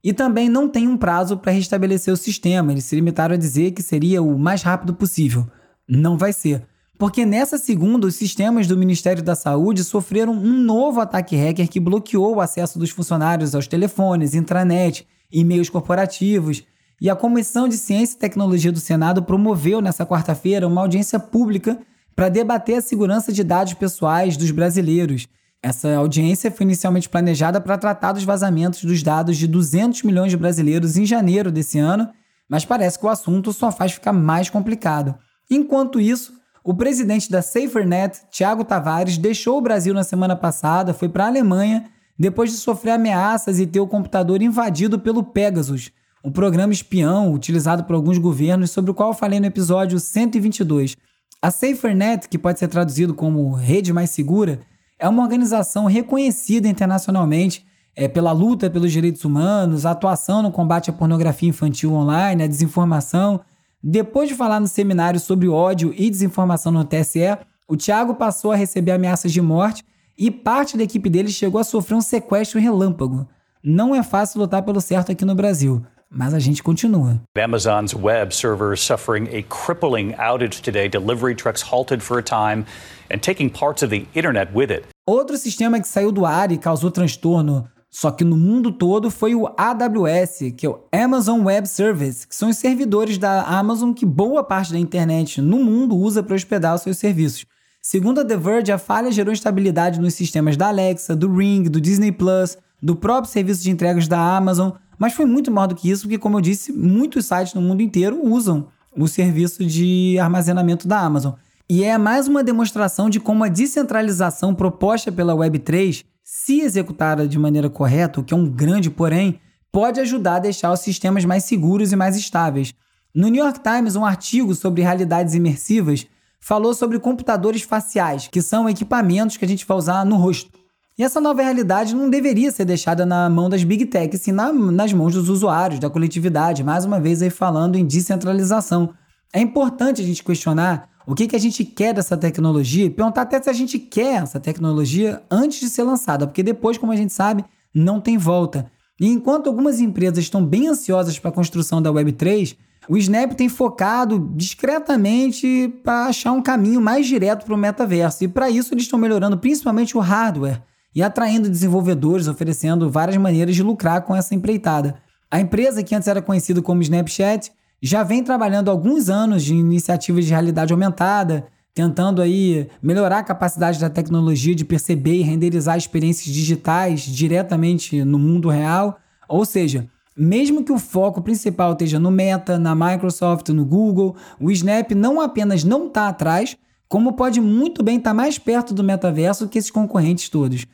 e 0.06 0.14
também 0.14 0.48
não 0.48 0.70
tem 0.70 0.88
um 0.88 0.96
prazo 0.96 1.36
para 1.36 1.52
restabelecer 1.52 2.14
o 2.14 2.18
sistema. 2.18 2.72
Eles 2.72 2.86
se 2.86 2.96
limitaram 2.96 3.34
a 3.34 3.38
dizer 3.38 3.72
que 3.72 3.82
seria 3.82 4.22
o 4.22 4.38
mais 4.38 4.62
rápido 4.62 4.94
possível. 4.94 5.48
Não 5.90 6.16
vai 6.16 6.32
ser. 6.32 6.62
Porque 6.96 7.26
nessa 7.26 7.58
segunda, 7.58 8.06
os 8.06 8.14
sistemas 8.14 8.68
do 8.68 8.78
Ministério 8.78 9.24
da 9.24 9.34
Saúde 9.34 9.84
sofreram 9.84 10.32
um 10.32 10.60
novo 10.60 11.02
ataque 11.02 11.36
hacker 11.36 11.68
que 11.68 11.80
bloqueou 11.80 12.36
o 12.36 12.40
acesso 12.40 12.78
dos 12.78 12.92
funcionários 12.92 13.56
aos 13.56 13.66
telefones, 13.66 14.36
intranet 14.36 15.08
e-mails 15.32 15.72
corporativos. 15.72 16.64
E 17.02 17.10
a 17.10 17.16
Comissão 17.16 17.68
de 17.68 17.76
Ciência 17.76 18.16
e 18.16 18.20
Tecnologia 18.20 18.72
do 18.72 18.80
Senado 18.80 19.24
promoveu 19.24 19.82
nessa 19.82 20.06
quarta-feira 20.06 20.68
uma 20.68 20.82
audiência 20.82 21.18
pública 21.18 21.80
para 22.16 22.30
debater 22.30 22.78
a 22.78 22.82
segurança 22.82 23.34
de 23.34 23.44
dados 23.44 23.74
pessoais 23.74 24.38
dos 24.38 24.52
brasileiros. 24.52 25.28
Essa 25.62 25.96
audiência 25.96 26.52
foi 26.52 26.64
inicialmente 26.64 27.10
planejada 27.10 27.60
para 27.60 27.78
tratar 27.78 28.12
dos 28.12 28.24
vazamentos 28.24 28.84
dos 28.84 29.02
dados 29.02 29.38
de 29.38 29.48
200 29.48 30.04
milhões 30.04 30.32
de 30.32 30.38
brasileiros 30.38 30.96
em 30.98 31.06
janeiro 31.06 31.52
desse 31.52 31.80
ano, 31.80 32.10
mas 32.48 32.66
parece 32.66 33.00
que 33.00 33.06
o 33.06 33.10
assunto 33.10 33.52
só 33.52 33.72
faz 33.72 33.94
ficar 33.94 34.14
mais 34.14 34.50
complicado. 34.50 35.16
Enquanto 35.50 36.00
isso, 36.00 36.34
o 36.64 36.74
presidente 36.74 37.30
da 37.30 37.42
SaferNet, 37.42 38.22
Thiago 38.32 38.64
Tavares, 38.64 39.18
deixou 39.18 39.58
o 39.58 39.62
Brasil 39.62 39.94
na 39.94 40.04
semana 40.04 40.36
passada, 40.36 40.94
foi 40.94 41.10
para 41.10 41.26
a 41.26 41.28
Alemanha, 41.28 41.86
depois 42.18 42.52
de 42.52 42.58
sofrer 42.58 42.92
ameaças 42.92 43.60
e 43.60 43.68
ter 43.68 43.80
o 43.80 43.88
computador 43.88 44.42
invadido 44.42 44.98
pelo 44.98 45.24
Pegasus, 45.24 45.92
um 46.24 46.32
programa 46.32 46.74
espião 46.74 47.32
utilizado 47.34 47.84
por 47.84 47.96
alguns 47.96 48.18
governos, 48.18 48.72
sobre 48.72 48.90
o 48.90 48.94
qual 48.96 49.10
eu 49.10 49.14
falei 49.14 49.40
no 49.40 49.46
episódio 49.46 50.00
122. 50.00 50.98
A 51.40 51.52
SaferNet, 51.52 52.28
que 52.28 52.40
pode 52.40 52.58
ser 52.58 52.68
traduzido 52.68 53.14
como 53.14 53.52
Rede 53.52 53.94
Mais 53.94 54.10
Segura, 54.10 54.62
é 55.00 55.08
uma 55.08 55.24
organização 55.24 55.86
reconhecida 55.86 56.68
internacionalmente 56.68 57.66
é, 57.96 58.08
pela 58.08 58.32
luta 58.32 58.70
pelos 58.70 58.92
direitos 58.92 59.24
humanos, 59.24 59.86
a 59.86 59.92
atuação 59.92 60.42
no 60.42 60.52
combate 60.52 60.90
à 60.90 60.94
pornografia 60.94 61.50
infantil 61.50 61.94
online, 61.94 62.44
a 62.44 62.48
desinformação. 62.48 63.40
Depois 63.82 64.28
de 64.28 64.36
falar 64.36 64.60
no 64.60 64.68
seminário 64.68 65.20
sobre 65.20 65.48
ódio 65.48 65.94
e 65.96 66.10
desinformação 66.10 66.72
no 66.72 66.84
TSE, 66.84 67.38
o 67.68 67.78
Thiago 67.78 68.16
passou 68.16 68.52
a 68.52 68.56
receber 68.56 68.92
ameaças 68.92 69.32
de 69.32 69.42
morte 69.42 69.84
e 70.18 70.30
parte 70.30 70.78
da 70.78 70.84
equipe 70.84 71.10
dele 71.10 71.30
chegou 71.30 71.60
a 71.60 71.64
sofrer 71.64 71.96
um 71.96 72.02
sequestro 72.02 72.60
relâmpago. 72.60 73.28
Não 73.64 73.96
é 73.96 74.04
fácil 74.04 74.40
lutar 74.40 74.64
pelo 74.64 74.80
certo 74.80 75.12
aqui 75.12 75.26
no 75.26 75.36
Brasil. 75.36 75.84
Mas 76.10 76.34
a 76.34 76.40
gente 76.40 76.62
continua. 76.64 77.22
Amazon's 77.38 77.94
web 77.94 78.34
servers 78.34 78.82
suffering 78.82 79.28
a 79.36 79.44
crippling 79.44 80.14
outage 80.14 80.62
today. 80.62 80.88
Delivery 80.88 81.36
trucks 81.36 81.62
halted 81.62 82.02
for 82.02 82.18
a 82.18 82.24
time 82.24 82.66
and 83.12 83.20
taking 83.20 83.50
parts 83.50 83.84
of 83.84 83.90
the 83.90 84.08
internet 84.16 84.52
with 84.54 84.72
it. 84.72 84.86
Outro 85.08 85.38
sistema 85.38 85.80
que 85.80 85.88
saiu 85.88 86.12
do 86.12 86.26
ar 86.26 86.52
e 86.52 86.58
causou 86.58 86.90
transtorno, 86.90 87.68
só 87.92 88.12
que 88.12 88.24
no 88.24 88.36
mundo 88.36 88.72
todo, 88.72 89.10
foi 89.10 89.36
o 89.36 89.48
AWS, 89.58 90.54
que 90.58 90.66
é 90.66 90.70
o 90.70 90.80
Amazon 90.92 91.46
Web 91.46 91.68
Service, 91.68 92.28
que 92.28 92.36
são 92.36 92.50
os 92.50 92.58
servidores 92.58 93.18
da 93.18 93.44
Amazon 93.44 93.94
que 93.94 94.06
boa 94.06 94.44
parte 94.44 94.74
da 94.74 94.80
internet 94.80 95.42
no 95.42 95.64
mundo 95.64 95.96
usa 95.96 96.22
para 96.22 96.36
hospedar 96.36 96.76
os 96.76 96.82
seus 96.82 96.98
serviços. 96.98 97.46
Segundo 97.82 98.20
a 98.20 98.26
The 98.26 98.36
Verge, 98.36 98.72
a 98.72 98.78
falha 98.78 99.12
gerou 99.12 99.32
instabilidade 99.32 100.02
nos 100.02 100.16
sistemas 100.16 100.58
da 100.58 100.70
Alexa, 100.70 101.16
do 101.16 101.32
Ring, 101.32 101.64
do 101.64 101.80
Disney 101.80 102.12
Plus, 102.12 102.58
do 102.86 102.96
próprio 102.96 103.34
serviço 103.34 103.64
de 103.64 103.72
entregas 103.72 104.08
da 104.08 104.20
Amazon, 104.20 104.70
mas 104.96 105.14
foi 105.14 105.26
muito 105.26 105.50
maior 105.50 105.66
do 105.66 105.74
que 105.74 105.90
isso, 105.90 106.04
porque, 106.04 106.20
como 106.20 106.38
eu 106.38 106.42
disse, 106.42 106.72
muitos 106.72 107.26
sites 107.26 107.56
no 107.56 107.62
mundo 107.62 107.82
inteiro 107.82 108.24
usam 108.24 108.68
o 108.96 109.08
serviço 109.08 109.66
de 109.66 110.20
armazenamento 110.20 110.88
da 110.88 111.00
Amazon. 111.00 111.34
E 111.68 111.84
é 111.84 111.98
mais 111.98 112.28
uma 112.28 112.44
demonstração 112.44 113.10
de 113.10 113.20
como 113.20 113.44
a 113.44 113.48
descentralização 113.48 114.54
proposta 114.54 115.12
pela 115.12 115.34
Web3, 115.34 116.06
se 116.24 116.62
executada 116.62 117.28
de 117.28 117.40
maneira 117.40 117.72
correta, 117.72 118.20
o 118.20 118.24
que 118.24 118.36
é 118.36 118.38
um 118.38 118.48
grande 118.48 118.92
porém, 118.92 119.40
pode 119.72 120.00
ajudar 120.00 120.36
a 120.36 120.40
deixar 120.40 120.72
os 120.72 120.82
sistemas 120.82 121.26
mais 121.26 121.44
seguros 121.44 121.92
e 121.92 121.96
mais 121.96 122.16
estáveis. 122.16 122.72
No 123.16 123.30
New 123.30 123.44
York 123.44 123.62
Times, 123.62 123.96
um 123.96 124.06
artigo 124.06 124.54
sobre 124.54 124.84
realidades 124.84 125.34
imersivas 125.34 126.06
falou 126.40 126.72
sobre 126.76 127.00
computadores 127.00 127.64
faciais, 127.64 128.28
que 128.28 128.44
são 128.44 128.70
equipamentos 128.70 129.38
que 129.38 129.46
a 129.46 129.48
gente 129.48 129.66
vai 129.66 129.76
usar 129.76 130.06
no 130.06 130.18
rosto. 130.18 130.65
E 130.98 131.04
essa 131.04 131.20
nova 131.20 131.42
realidade 131.42 131.94
não 131.94 132.10
deveria 132.10 132.50
ser 132.52 132.64
deixada 132.64 133.06
na 133.06 133.30
mão 133.30 133.50
das 133.50 133.66
big 133.66 133.86
techs, 133.88 134.22
sim 134.22 134.32
na, 134.32 134.54
nas 134.54 134.94
mãos 134.94 135.14
dos 135.14 135.28
usuários, 135.28 135.78
da 135.78 135.90
coletividade. 135.90 136.64
Mais 136.64 136.86
uma 136.86 137.02
vez 137.02 137.22
aí 137.22 137.30
falando 137.30 137.76
em 137.76 137.86
descentralização. 137.86 138.94
É 139.34 139.42
importante 139.42 140.02
a 140.02 140.06
gente 140.06 140.24
questionar 140.24 140.88
o 141.06 141.14
que, 141.14 141.28
que 141.28 141.36
a 141.36 141.40
gente 141.40 141.66
quer 141.66 141.94
dessa 141.94 142.16
tecnologia 142.16 142.86
e 142.86 142.90
perguntar 142.90 143.24
até 143.24 143.42
se 143.42 143.50
a 143.50 143.54
gente 143.54 143.78
quer 143.78 144.24
essa 144.24 144.40
tecnologia 144.40 145.22
antes 145.30 145.60
de 145.60 145.70
ser 145.70 145.84
lançada, 145.84 146.26
porque 146.26 146.42
depois, 146.42 146.78
como 146.78 146.94
a 146.94 146.96
gente 146.96 147.12
sabe, 147.12 147.44
não 147.74 148.00
tem 148.00 148.18
volta. 148.18 148.72
E 148.98 149.10
enquanto 149.10 149.48
algumas 149.48 149.82
empresas 149.82 150.20
estão 150.20 150.46
bem 150.46 150.70
ansiosas 150.70 151.20
para 151.20 151.30
a 151.30 151.34
construção 151.34 151.82
da 151.82 151.92
Web3, 151.92 152.56
o 152.88 152.96
Snap 152.96 153.34
tem 153.34 153.50
focado 153.50 154.32
discretamente 154.34 155.74
para 155.84 156.06
achar 156.06 156.32
um 156.32 156.42
caminho 156.42 156.80
mais 156.80 157.06
direto 157.06 157.44
para 157.44 157.54
o 157.54 157.58
metaverso. 157.58 158.24
E 158.24 158.30
para 158.30 158.50
isso 158.50 158.74
eles 158.74 158.86
estão 158.86 158.98
melhorando 158.98 159.38
principalmente 159.38 159.98
o 159.98 160.00
hardware 160.00 160.62
e 160.96 161.04
atraindo 161.04 161.50
desenvolvedores, 161.50 162.28
oferecendo 162.28 162.90
várias 162.90 163.18
maneiras 163.18 163.54
de 163.54 163.62
lucrar 163.62 164.02
com 164.04 164.16
essa 164.16 164.34
empreitada. 164.34 164.96
A 165.30 165.42
empresa, 165.42 165.84
que 165.84 165.94
antes 165.94 166.08
era 166.08 166.22
conhecida 166.22 166.62
como 166.62 166.82
Snapchat, 166.82 167.52
já 167.82 168.02
vem 168.02 168.24
trabalhando 168.24 168.72
alguns 168.72 169.10
anos 169.10 169.44
de 169.44 169.54
iniciativas 169.54 170.24
de 170.26 170.32
realidade 170.32 170.72
aumentada, 170.72 171.48
tentando 171.74 172.22
aí 172.22 172.70
melhorar 172.82 173.20
a 173.20 173.24
capacidade 173.24 173.78
da 173.80 173.90
tecnologia 173.90 174.56
de 174.56 174.64
perceber 174.64 175.16
e 175.16 175.22
renderizar 175.22 175.78
experiências 175.78 176.34
digitais 176.34 177.02
diretamente 177.02 178.02
no 178.06 178.18
mundo 178.18 178.48
real. 178.48 178.98
Ou 179.28 179.44
seja, 179.44 179.90
mesmo 180.16 180.64
que 180.64 180.72
o 180.72 180.80
foco 180.80 181.22
principal 181.22 181.74
esteja 181.74 182.00
no 182.00 182.10
Meta, 182.10 182.58
na 182.58 182.74
Microsoft, 182.74 183.50
no 183.50 183.66
Google, 183.66 184.16
o 184.40 184.50
Snap 184.50 184.92
não 184.92 185.20
apenas 185.20 185.66
não 185.66 185.88
está 185.88 186.08
atrás, 186.08 186.56
como 186.88 187.14
pode 187.14 187.42
muito 187.42 187.84
bem 187.84 187.98
estar 187.98 188.12
tá 188.12 188.14
mais 188.14 188.40
perto 188.40 188.74
do 188.74 188.84
metaverso 188.84 189.50
que 189.50 189.58
esses 189.58 189.72
concorrentes 189.72 190.30
todos. 190.30 190.66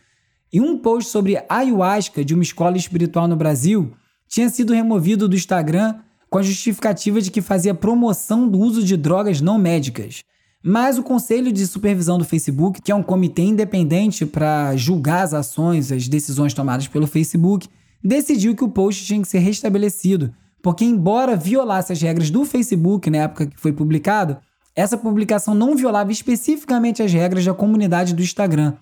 E 0.54 0.60
um 0.60 0.78
post 0.78 1.10
sobre 1.10 1.42
ayahuasca 1.48 2.26
de 2.26 2.34
uma 2.34 2.44
escola 2.44 2.76
espiritual 2.76 3.28
no 3.28 3.36
Brasil 3.36 3.94
tinha 4.28 4.50
sido 4.50 4.74
removido 4.74 5.28
do 5.28 5.36
Instagram 5.36 5.96
com 6.30 6.38
a 6.38 6.44
justificativa 6.44 7.22
de 7.22 7.32
que 7.32 7.42
fazia 7.42 7.74
promoção 7.74 8.48
do 8.48 8.60
uso 8.60 8.84
de 8.84 8.96
drogas 8.96 9.42
não 9.42 9.58
médicas. 9.58 10.24
Mas 10.64 10.98
o 10.98 11.04
Conselho 11.04 11.52
de 11.52 11.66
Supervisão 11.66 12.18
do 12.18 12.24
Facebook, 12.24 12.82
que 12.82 12.92
é 12.92 12.96
um 12.96 13.02
comitê 13.02 13.42
independente 13.42 14.26
para 14.26 14.76
julgar 14.76 15.24
as 15.24 15.34
ações, 15.34 15.92
as 15.92 16.08
decisões 16.08 16.54
tomadas 16.54 16.88
pelo 16.88 17.08
Facebook, 17.08 17.68
decidiu 18.04 18.56
que 18.56 18.64
o 18.64 18.70
post 18.70 19.06
tinha 19.06 19.22
que 19.22 19.28
ser 19.28 19.40
restabelecido, 19.40 20.34
porque, 20.62 20.86
embora 20.86 21.36
violasse 21.36 21.92
as 21.92 22.02
regras 22.02 22.30
do 22.30 22.46
Facebook 22.46 23.10
na 23.10 23.20
época 23.20 23.48
que 23.48 23.60
foi 23.60 23.74
publicado, 23.74 24.38
essa 24.76 24.98
publicação 24.98 25.54
não 25.54 25.76
violava 25.76 26.12
especificamente 26.12 27.02
as 27.02 27.12
regras 27.12 27.44
da 27.44 27.54
comunidade 27.54 28.14
do 28.14 28.22
Instagram. 28.22 28.74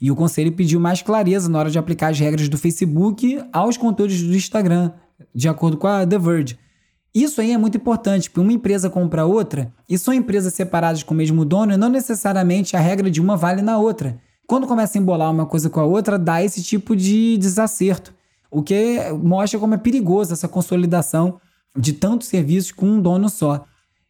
E 0.00 0.10
o 0.10 0.16
conselho 0.16 0.52
pediu 0.52 0.78
mais 0.78 1.02
clareza 1.02 1.48
na 1.48 1.58
hora 1.58 1.70
de 1.70 1.78
aplicar 1.78 2.08
as 2.08 2.18
regras 2.18 2.48
do 2.48 2.56
Facebook 2.56 3.42
aos 3.52 3.76
conteúdos 3.76 4.22
do 4.22 4.34
Instagram, 4.34 4.92
de 5.34 5.48
acordo 5.48 5.76
com 5.76 5.86
a 5.86 6.06
The 6.06 6.18
Verge. 6.18 6.58
Isso 7.14 7.40
aí 7.40 7.52
é 7.52 7.58
muito 7.58 7.76
importante, 7.76 8.30
porque 8.30 8.40
uma 8.40 8.52
empresa 8.52 8.88
compra 8.88 9.24
outra 9.24 9.72
e 9.88 9.98
são 9.98 10.14
empresas 10.14 10.54
separadas 10.54 11.02
com 11.02 11.14
o 11.14 11.16
mesmo 11.16 11.44
dono 11.44 11.72
e 11.72 11.76
não 11.76 11.88
necessariamente 11.88 12.76
a 12.76 12.80
regra 12.80 13.10
de 13.10 13.20
uma 13.20 13.36
vale 13.36 13.62
na 13.62 13.78
outra. 13.78 14.18
Quando 14.46 14.66
começa 14.66 14.96
a 14.96 15.00
embolar 15.00 15.30
uma 15.30 15.46
coisa 15.46 15.68
com 15.68 15.80
a 15.80 15.84
outra, 15.84 16.18
dá 16.18 16.42
esse 16.42 16.62
tipo 16.62 16.94
de 16.94 17.36
desacerto, 17.38 18.14
o 18.50 18.62
que 18.62 18.98
mostra 19.22 19.58
como 19.58 19.74
é 19.74 19.78
perigoso 19.78 20.32
essa 20.32 20.48
consolidação 20.48 21.40
de 21.76 21.92
tantos 21.92 22.28
serviços 22.28 22.72
com 22.72 22.86
um 22.86 23.00
dono 23.00 23.28
só. 23.28 23.64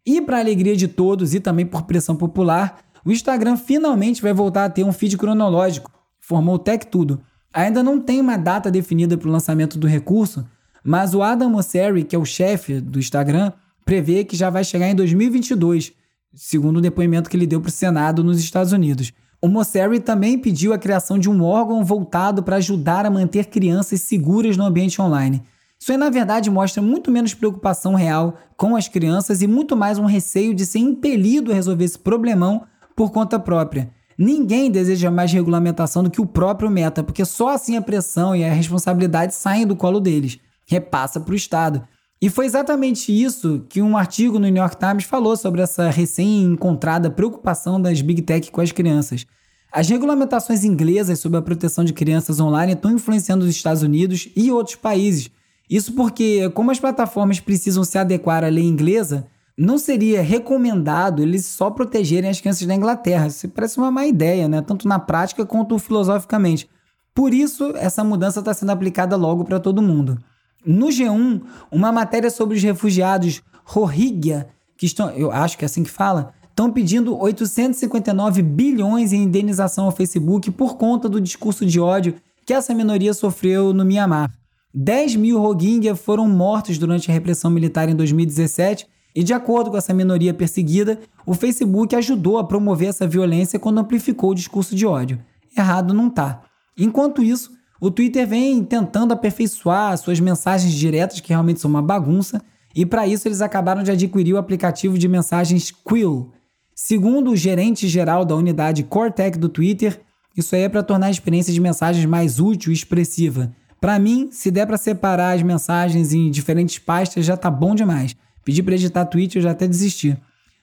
E 0.06 0.20
para 0.20 0.38
alegria 0.38 0.76
de 0.76 0.86
todos 0.86 1.34
e 1.34 1.40
também 1.40 1.66
por 1.66 1.82
pressão 1.82 2.14
popular, 2.14 2.78
o 3.08 3.12
Instagram 3.12 3.56
finalmente 3.56 4.20
vai 4.20 4.34
voltar 4.34 4.66
a 4.66 4.68
ter 4.68 4.84
um 4.84 4.92
feed 4.92 5.16
cronológico, 5.16 5.90
formou 6.20 6.56
o 6.56 6.58
Tech 6.58 6.86
Tudo. 6.88 7.18
Ainda 7.50 7.82
não 7.82 7.98
tem 7.98 8.20
uma 8.20 8.36
data 8.36 8.70
definida 8.70 9.16
para 9.16 9.26
o 9.26 9.32
lançamento 9.32 9.78
do 9.78 9.86
recurso, 9.86 10.46
mas 10.84 11.14
o 11.14 11.22
Adam 11.22 11.48
Mosseri, 11.48 12.04
que 12.04 12.14
é 12.14 12.18
o 12.18 12.26
chefe 12.26 12.82
do 12.82 12.98
Instagram, 12.98 13.50
prevê 13.82 14.24
que 14.24 14.36
já 14.36 14.50
vai 14.50 14.62
chegar 14.62 14.90
em 14.90 14.94
2022, 14.94 15.94
segundo 16.34 16.76
o 16.76 16.80
depoimento 16.82 17.30
que 17.30 17.36
ele 17.38 17.46
deu 17.46 17.62
para 17.62 17.70
o 17.70 17.72
Senado 17.72 18.22
nos 18.22 18.38
Estados 18.38 18.72
Unidos. 18.72 19.10
O 19.40 19.48
Mosseri 19.48 20.00
também 20.00 20.38
pediu 20.38 20.74
a 20.74 20.78
criação 20.78 21.18
de 21.18 21.30
um 21.30 21.42
órgão 21.42 21.82
voltado 21.82 22.42
para 22.42 22.56
ajudar 22.56 23.06
a 23.06 23.10
manter 23.10 23.46
crianças 23.46 24.02
seguras 24.02 24.54
no 24.54 24.64
ambiente 24.64 25.00
online. 25.00 25.42
Isso 25.80 25.92
aí, 25.92 25.96
na 25.96 26.10
verdade, 26.10 26.50
mostra 26.50 26.82
muito 26.82 27.10
menos 27.10 27.32
preocupação 27.32 27.94
real 27.94 28.36
com 28.54 28.76
as 28.76 28.86
crianças 28.86 29.40
e 29.40 29.46
muito 29.46 29.74
mais 29.74 29.96
um 29.96 30.04
receio 30.04 30.52
de 30.52 30.66
ser 30.66 30.80
impelido 30.80 31.50
a 31.50 31.54
resolver 31.54 31.86
esse 31.86 31.98
problemão 31.98 32.66
por 32.98 33.12
conta 33.12 33.38
própria. 33.38 33.88
Ninguém 34.18 34.68
deseja 34.68 35.08
mais 35.08 35.32
regulamentação 35.32 36.02
do 36.02 36.10
que 36.10 36.20
o 36.20 36.26
próprio 36.26 36.68
Meta, 36.68 37.04
porque 37.04 37.24
só 37.24 37.50
assim 37.50 37.76
a 37.76 37.80
pressão 37.80 38.34
e 38.34 38.44
a 38.44 38.52
responsabilidade 38.52 39.36
saem 39.36 39.64
do 39.64 39.76
colo 39.76 40.00
deles, 40.00 40.40
repassa 40.66 41.20
para 41.20 41.32
o 41.32 41.36
Estado. 41.36 41.86
E 42.20 42.28
foi 42.28 42.46
exatamente 42.46 43.12
isso 43.12 43.64
que 43.68 43.80
um 43.80 43.96
artigo 43.96 44.40
no 44.40 44.48
New 44.48 44.56
York 44.60 44.76
Times 44.76 45.04
falou 45.04 45.36
sobre 45.36 45.60
essa 45.60 45.88
recém-encontrada 45.90 47.08
preocupação 47.08 47.80
das 47.80 48.02
Big 48.02 48.22
Tech 48.22 48.50
com 48.50 48.60
as 48.60 48.72
crianças. 48.72 49.24
As 49.72 49.88
regulamentações 49.88 50.64
inglesas 50.64 51.20
sobre 51.20 51.38
a 51.38 51.42
proteção 51.42 51.84
de 51.84 51.92
crianças 51.92 52.40
online 52.40 52.72
estão 52.72 52.90
influenciando 52.90 53.44
os 53.44 53.50
Estados 53.52 53.84
Unidos 53.84 54.28
e 54.34 54.50
outros 54.50 54.74
países. 54.74 55.30
Isso 55.70 55.92
porque, 55.92 56.50
como 56.50 56.72
as 56.72 56.80
plataformas 56.80 57.38
precisam 57.38 57.84
se 57.84 57.96
adequar 57.96 58.42
à 58.42 58.48
lei 58.48 58.64
inglesa, 58.64 59.28
não 59.58 59.76
seria 59.76 60.22
recomendado 60.22 61.20
eles 61.20 61.44
só 61.44 61.68
protegerem 61.68 62.30
as 62.30 62.40
crianças 62.40 62.64
da 62.64 62.74
Inglaterra. 62.76 63.26
Isso 63.26 63.48
parece 63.48 63.76
uma 63.76 63.90
má 63.90 64.06
ideia, 64.06 64.48
né? 64.48 64.62
Tanto 64.62 64.86
na 64.86 65.00
prática 65.00 65.44
quanto 65.44 65.76
filosoficamente. 65.80 66.70
Por 67.12 67.34
isso, 67.34 67.72
essa 67.74 68.04
mudança 68.04 68.38
está 68.38 68.54
sendo 68.54 68.70
aplicada 68.70 69.16
logo 69.16 69.44
para 69.44 69.58
todo 69.58 69.82
mundo. 69.82 70.16
No 70.64 70.86
G1, 70.86 71.42
uma 71.72 71.90
matéria 71.90 72.30
sobre 72.30 72.56
os 72.56 72.62
refugiados 72.62 73.42
Rohingya, 73.64 74.48
que 74.76 74.86
estão, 74.86 75.10
eu 75.10 75.32
acho 75.32 75.58
que 75.58 75.64
é 75.64 75.66
assim 75.66 75.82
que 75.82 75.90
fala, 75.90 76.32
estão 76.48 76.70
pedindo 76.70 77.18
859 77.18 78.42
bilhões 78.42 79.12
em 79.12 79.24
indenização 79.24 79.86
ao 79.86 79.92
Facebook 79.92 80.52
por 80.52 80.76
conta 80.76 81.08
do 81.08 81.20
discurso 81.20 81.66
de 81.66 81.80
ódio 81.80 82.14
que 82.46 82.54
essa 82.54 82.72
minoria 82.72 83.12
sofreu 83.12 83.74
no 83.74 83.84
Mianmar. 83.84 84.32
10 84.72 85.16
mil 85.16 85.40
Rohingya 85.40 85.96
foram 85.96 86.28
mortos 86.28 86.78
durante 86.78 87.10
a 87.10 87.14
repressão 87.14 87.50
militar 87.50 87.88
em 87.88 87.96
2017 87.96 88.86
e, 89.18 89.24
de 89.24 89.34
acordo 89.34 89.68
com 89.68 89.76
essa 89.76 89.92
minoria 89.92 90.32
perseguida, 90.32 91.00
o 91.26 91.34
Facebook 91.34 91.96
ajudou 91.96 92.38
a 92.38 92.44
promover 92.44 92.90
essa 92.90 93.04
violência 93.04 93.58
quando 93.58 93.78
amplificou 93.78 94.30
o 94.30 94.34
discurso 94.34 94.76
de 94.76 94.86
ódio. 94.86 95.18
Errado 95.56 95.92
não 95.92 96.08
tá. 96.08 96.44
Enquanto 96.78 97.20
isso, 97.20 97.50
o 97.80 97.90
Twitter 97.90 98.28
vem 98.28 98.62
tentando 98.62 99.12
aperfeiçoar 99.12 99.98
suas 99.98 100.20
mensagens 100.20 100.72
diretas, 100.72 101.18
que 101.18 101.30
realmente 101.30 101.58
são 101.58 101.68
uma 101.68 101.82
bagunça, 101.82 102.40
e 102.72 102.86
para 102.86 103.08
isso 103.08 103.26
eles 103.26 103.40
acabaram 103.40 103.82
de 103.82 103.90
adquirir 103.90 104.34
o 104.34 104.38
aplicativo 104.38 104.96
de 104.96 105.08
mensagens 105.08 105.72
Quill. 105.72 106.30
Segundo 106.72 107.32
o 107.32 107.36
gerente 107.36 107.88
geral 107.88 108.24
da 108.24 108.36
unidade 108.36 108.84
Cortec 108.84 109.36
do 109.36 109.48
Twitter, 109.48 110.00
isso 110.36 110.54
aí 110.54 110.62
é 110.62 110.68
para 110.68 110.84
tornar 110.84 111.08
a 111.08 111.10
experiência 111.10 111.52
de 111.52 111.60
mensagens 111.60 112.06
mais 112.06 112.38
útil 112.38 112.70
e 112.70 112.74
expressiva. 112.74 113.52
Para 113.80 113.98
mim, 113.98 114.28
se 114.30 114.48
der 114.48 114.64
para 114.64 114.76
separar 114.76 115.34
as 115.34 115.42
mensagens 115.42 116.12
em 116.12 116.30
diferentes 116.30 116.78
pastas, 116.78 117.26
já 117.26 117.36
tá 117.36 117.50
bom 117.50 117.74
demais. 117.74 118.14
Pedi 118.44 118.62
para 118.62 118.74
editar 118.74 119.04
tweet, 119.06 119.36
eu 119.36 119.42
já 119.42 119.50
até 119.50 119.66
desisti. 119.66 120.16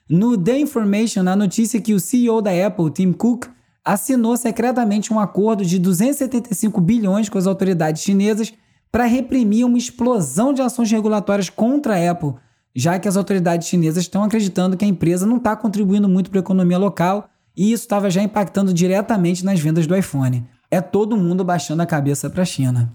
No 0.08 0.36
The 0.36 0.58
Information, 0.58 1.28
a 1.28 1.36
notícia 1.36 1.80
que 1.80 1.94
o 1.94 2.00
CEO 2.00 2.40
da 2.40 2.50
Apple, 2.66 2.90
Tim 2.90 3.12
Cook, 3.12 3.46
assinou 3.84 4.36
secretamente 4.36 5.12
um 5.12 5.20
acordo 5.20 5.64
de 5.64 5.78
275 5.78 6.80
bilhões 6.80 7.28
com 7.28 7.38
as 7.38 7.46
autoridades 7.46 8.02
chinesas 8.02 8.52
para 8.90 9.04
reprimir 9.04 9.64
uma 9.64 9.78
explosão 9.78 10.52
de 10.52 10.62
ações 10.62 10.90
regulatórias 10.90 11.50
contra 11.50 11.94
a 11.94 12.10
Apple, 12.10 12.34
já 12.74 12.98
que 12.98 13.08
as 13.08 13.16
autoridades 13.16 13.68
chinesas 13.68 14.04
estão 14.04 14.24
acreditando 14.24 14.76
que 14.76 14.84
a 14.84 14.88
empresa 14.88 15.26
não 15.26 15.36
está 15.36 15.54
contribuindo 15.54 16.08
muito 16.08 16.30
para 16.30 16.40
a 16.40 16.42
economia 16.42 16.78
local 16.78 17.28
e 17.56 17.72
isso 17.72 17.84
estava 17.84 18.10
já 18.10 18.22
impactando 18.22 18.72
diretamente 18.72 19.44
nas 19.44 19.58
vendas 19.58 19.86
do 19.86 19.96
iPhone. 19.96 20.46
É 20.70 20.80
todo 20.80 21.16
mundo 21.16 21.44
baixando 21.44 21.82
a 21.82 21.86
cabeça 21.86 22.28
para 22.28 22.42
a 22.42 22.46
China. 22.46 22.92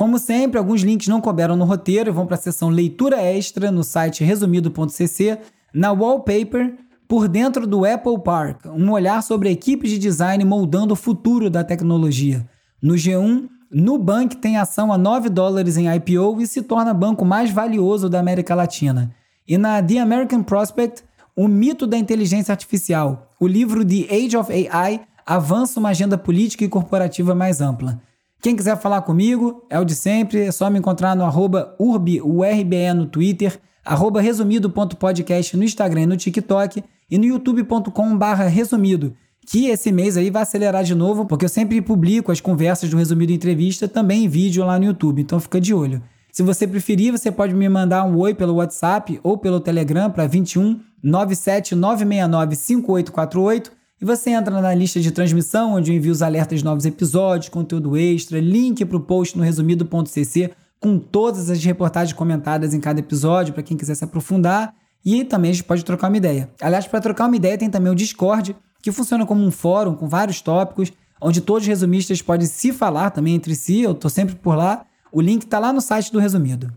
Como 0.00 0.18
sempre, 0.18 0.56
alguns 0.56 0.80
links 0.80 1.08
não 1.08 1.20
couberam 1.20 1.54
no 1.54 1.66
roteiro 1.66 2.08
e 2.08 2.10
vão 2.10 2.24
para 2.24 2.34
a 2.34 2.40
seção 2.40 2.70
leitura 2.70 3.20
extra 3.20 3.70
no 3.70 3.84
site 3.84 4.24
resumido.cc, 4.24 5.38
na 5.74 5.92
wallpaper, 5.92 6.74
por 7.06 7.28
dentro 7.28 7.66
do 7.66 7.84
Apple 7.84 8.18
Park, 8.24 8.64
um 8.64 8.92
olhar 8.92 9.22
sobre 9.22 9.50
a 9.50 9.52
equipe 9.52 9.86
de 9.86 9.98
design 9.98 10.42
moldando 10.42 10.94
o 10.94 10.96
futuro 10.96 11.50
da 11.50 11.62
tecnologia. 11.62 12.48
No 12.82 12.94
G1, 12.94 13.46
Nubank 13.70 14.38
tem 14.38 14.56
ação 14.56 14.90
a 14.90 14.96
9 14.96 15.28
dólares 15.28 15.76
em 15.76 15.94
IPO 15.94 16.40
e 16.40 16.46
se 16.46 16.62
torna 16.62 16.94
banco 16.94 17.22
mais 17.22 17.50
valioso 17.50 18.08
da 18.08 18.20
América 18.20 18.54
Latina. 18.54 19.14
E 19.46 19.58
na 19.58 19.82
The 19.82 19.98
American 19.98 20.42
Prospect, 20.42 21.04
o 21.36 21.46
mito 21.46 21.86
da 21.86 21.98
inteligência 21.98 22.52
artificial, 22.52 23.34
o 23.38 23.46
livro 23.46 23.84
The 23.84 24.06
Age 24.10 24.34
of 24.38 24.50
AI 24.50 25.02
avança 25.26 25.78
uma 25.78 25.90
agenda 25.90 26.16
política 26.16 26.64
e 26.64 26.70
corporativa 26.70 27.34
mais 27.34 27.60
ampla. 27.60 28.00
Quem 28.40 28.56
quiser 28.56 28.80
falar 28.80 29.02
comigo, 29.02 29.66
é 29.68 29.78
o 29.78 29.84
de 29.84 29.94
sempre, 29.94 30.40
é 30.46 30.52
só 30.52 30.70
me 30.70 30.78
encontrar 30.78 31.14
no 31.14 31.24
arroba 31.24 31.76
no 31.78 33.06
Twitter, 33.06 33.60
arroba 33.84 34.22
resumido.podcast 34.22 35.56
no 35.58 35.64
Instagram 35.64 36.02
e 36.02 36.06
no 36.06 36.16
TikTok 36.16 36.82
e 37.10 37.18
no 37.18 37.26
youtube.com 37.26 38.16
barra 38.16 38.46
resumido, 38.46 39.14
que 39.46 39.66
esse 39.66 39.92
mês 39.92 40.16
aí 40.16 40.30
vai 40.30 40.42
acelerar 40.42 40.82
de 40.84 40.94
novo, 40.94 41.26
porque 41.26 41.44
eu 41.44 41.50
sempre 41.50 41.82
publico 41.82 42.32
as 42.32 42.40
conversas 42.40 42.88
do 42.88 42.96
Resumido 42.96 43.30
Entrevista 43.30 43.86
também 43.86 44.24
em 44.24 44.28
vídeo 44.28 44.64
lá 44.64 44.78
no 44.78 44.86
YouTube, 44.86 45.20
então 45.20 45.38
fica 45.38 45.60
de 45.60 45.74
olho. 45.74 46.02
Se 46.32 46.42
você 46.42 46.66
preferir, 46.66 47.12
você 47.12 47.30
pode 47.30 47.52
me 47.52 47.68
mandar 47.68 48.04
um 48.04 48.16
oi 48.16 48.32
pelo 48.32 48.54
WhatsApp 48.54 49.20
ou 49.22 49.36
pelo 49.36 49.60
Telegram 49.60 50.10
para 50.10 50.26
21 50.26 50.80
97 51.02 51.74
969 51.74 52.56
5848 52.56 53.79
e 54.00 54.04
você 54.04 54.30
entra 54.30 54.60
na 54.60 54.74
lista 54.74 54.98
de 54.98 55.10
transmissão, 55.10 55.74
onde 55.74 55.92
eu 55.92 55.96
envio 55.96 56.12
os 56.12 56.22
alertas 56.22 56.60
de 56.60 56.64
novos 56.64 56.86
episódios, 56.86 57.50
conteúdo 57.50 57.96
extra, 57.96 58.40
link 58.40 58.84
para 58.84 58.96
o 58.96 59.00
post 59.00 59.36
no 59.36 59.44
resumido.cc 59.44 60.50
com 60.80 60.98
todas 60.98 61.50
as 61.50 61.62
reportagens 61.62 62.14
comentadas 62.14 62.72
em 62.72 62.80
cada 62.80 62.98
episódio 62.98 63.52
para 63.52 63.62
quem 63.62 63.76
quiser 63.76 63.94
se 63.94 64.02
aprofundar 64.02 64.74
e 65.04 65.24
também 65.24 65.50
a 65.50 65.54
gente 65.54 65.64
pode 65.64 65.84
trocar 65.84 66.08
uma 66.08 66.16
ideia. 66.16 66.48
Aliás, 66.60 66.86
para 66.86 67.00
trocar 67.00 67.26
uma 67.26 67.36
ideia 67.36 67.58
tem 67.58 67.68
também 67.68 67.92
o 67.92 67.94
Discord, 67.94 68.56
que 68.82 68.90
funciona 68.90 69.26
como 69.26 69.44
um 69.44 69.50
fórum 69.50 69.94
com 69.94 70.08
vários 70.08 70.40
tópicos, 70.40 70.90
onde 71.20 71.42
todos 71.42 71.64
os 71.64 71.68
resumistas 71.68 72.22
podem 72.22 72.46
se 72.46 72.72
falar 72.72 73.10
também 73.10 73.34
entre 73.34 73.54
si, 73.54 73.82
eu 73.82 73.92
estou 73.92 74.10
sempre 74.10 74.34
por 74.34 74.56
lá. 74.56 74.86
O 75.12 75.20
link 75.20 75.42
está 75.42 75.58
lá 75.58 75.72
no 75.72 75.80
site 75.80 76.10
do 76.10 76.18
Resumido. 76.18 76.72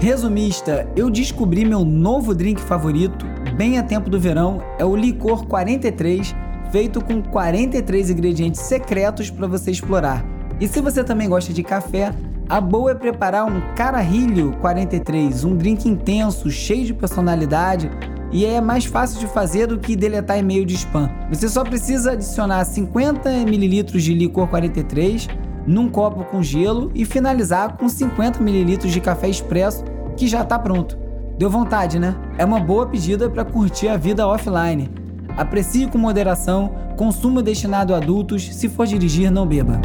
Resumista, 0.00 0.88
eu 0.96 1.10
descobri 1.10 1.62
meu 1.62 1.84
novo 1.84 2.34
drink 2.34 2.58
favorito, 2.58 3.26
bem 3.54 3.78
a 3.78 3.82
tempo 3.82 4.08
do 4.08 4.18
verão, 4.18 4.62
é 4.78 4.84
o 4.84 4.96
Licor 4.96 5.44
43, 5.44 6.34
feito 6.72 7.04
com 7.04 7.22
43 7.22 8.08
ingredientes 8.08 8.62
secretos 8.62 9.28
para 9.28 9.46
você 9.46 9.70
explorar. 9.70 10.24
E 10.58 10.66
se 10.66 10.80
você 10.80 11.04
também 11.04 11.28
gosta 11.28 11.52
de 11.52 11.62
café, 11.62 12.14
a 12.48 12.62
boa 12.62 12.92
é 12.92 12.94
preparar 12.94 13.44
um 13.44 13.60
Carajillo 13.76 14.56
43, 14.62 15.44
um 15.44 15.54
drink 15.54 15.86
intenso, 15.86 16.50
cheio 16.50 16.86
de 16.86 16.94
personalidade 16.94 17.90
e 18.32 18.46
é 18.46 18.58
mais 18.58 18.86
fácil 18.86 19.20
de 19.20 19.26
fazer 19.26 19.66
do 19.66 19.78
que 19.78 19.94
deletar 19.94 20.38
e-mail 20.38 20.64
de 20.64 20.76
spam. 20.76 21.10
Você 21.28 21.46
só 21.46 21.62
precisa 21.62 22.12
adicionar 22.12 22.64
50 22.64 23.30
ml 23.30 23.82
de 23.98 24.14
licor 24.14 24.48
43 24.48 25.28
num 25.66 25.88
copo 25.88 26.24
com 26.24 26.42
gelo 26.42 26.90
e 26.94 27.04
finalizar 27.04 27.76
com 27.76 27.88
50 27.88 28.40
ml 28.40 28.76
de 28.76 29.00
café 29.00 29.28
expresso 29.28 29.84
que 30.16 30.26
já 30.26 30.42
está 30.42 30.58
pronto. 30.58 30.98
Deu 31.38 31.48
vontade, 31.48 31.98
né? 31.98 32.14
É 32.36 32.44
uma 32.44 32.60
boa 32.60 32.86
pedida 32.86 33.30
para 33.30 33.44
curtir 33.44 33.88
a 33.88 33.96
vida 33.96 34.26
offline. 34.26 34.90
Aprecie 35.36 35.86
com 35.86 35.96
moderação, 35.96 36.74
consumo 36.96 37.40
destinado 37.40 37.94
a 37.94 37.96
adultos, 37.96 38.54
se 38.54 38.68
for 38.68 38.86
dirigir, 38.86 39.30
não 39.30 39.46
beba. 39.46 39.80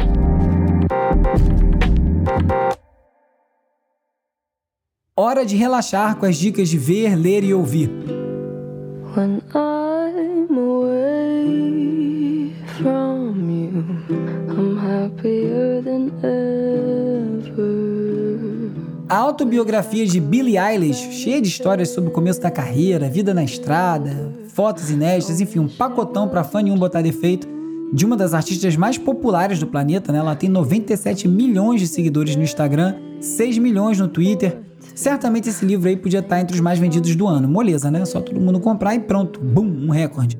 Hora 5.18 5.46
de 5.46 5.56
relaxar 5.56 6.16
com 6.16 6.26
as 6.26 6.36
dicas 6.36 6.68
de 6.68 6.76
ver, 6.76 7.16
ler 7.16 7.42
e 7.42 7.54
ouvir. 7.54 7.90
When 9.16 9.40
I'm 9.54 10.58
away 10.58 12.54
from 12.78 13.32
you, 13.50 14.25
happier 15.16 15.82
than 15.82 16.10
ever. 16.22 16.76
A 19.08 19.16
autobiografia 19.16 20.04
de 20.04 20.20
Billie 20.20 20.58
Eilish, 20.58 21.12
cheia 21.12 21.40
de 21.40 21.48
histórias 21.48 21.90
sobre 21.90 22.10
o 22.10 22.12
começo 22.12 22.40
da 22.40 22.50
carreira, 22.50 23.08
vida 23.08 23.32
na 23.32 23.44
estrada, 23.44 24.32
fotos 24.48 24.90
inéditas, 24.90 25.40
enfim, 25.40 25.60
um 25.60 25.68
pacotão 25.68 26.28
para 26.28 26.42
fã 26.42 26.60
nenhum 26.60 26.76
botar 26.76 27.02
defeito, 27.02 27.46
de 27.92 28.04
uma 28.04 28.16
das 28.16 28.34
artistas 28.34 28.74
mais 28.76 28.98
populares 28.98 29.60
do 29.60 29.66
planeta, 29.68 30.12
né? 30.12 30.18
Ela 30.18 30.34
tem 30.34 30.50
97 30.50 31.28
milhões 31.28 31.80
de 31.80 31.86
seguidores 31.86 32.34
no 32.34 32.42
Instagram, 32.42 32.96
6 33.20 33.58
milhões 33.58 34.00
no 34.00 34.08
Twitter. 34.08 34.58
Certamente 34.92 35.48
esse 35.48 35.64
livro 35.64 35.88
aí 35.88 35.96
podia 35.96 36.18
estar 36.18 36.40
entre 36.40 36.54
os 36.54 36.60
mais 36.60 36.80
vendidos 36.80 37.14
do 37.14 37.28
ano. 37.28 37.46
Moleza, 37.46 37.92
né? 37.92 38.04
Só 38.04 38.20
todo 38.20 38.40
mundo 38.40 38.58
comprar 38.58 38.96
e 38.96 38.98
pronto, 38.98 39.38
bum, 39.38 39.86
um 39.86 39.90
recorde. 39.90 40.36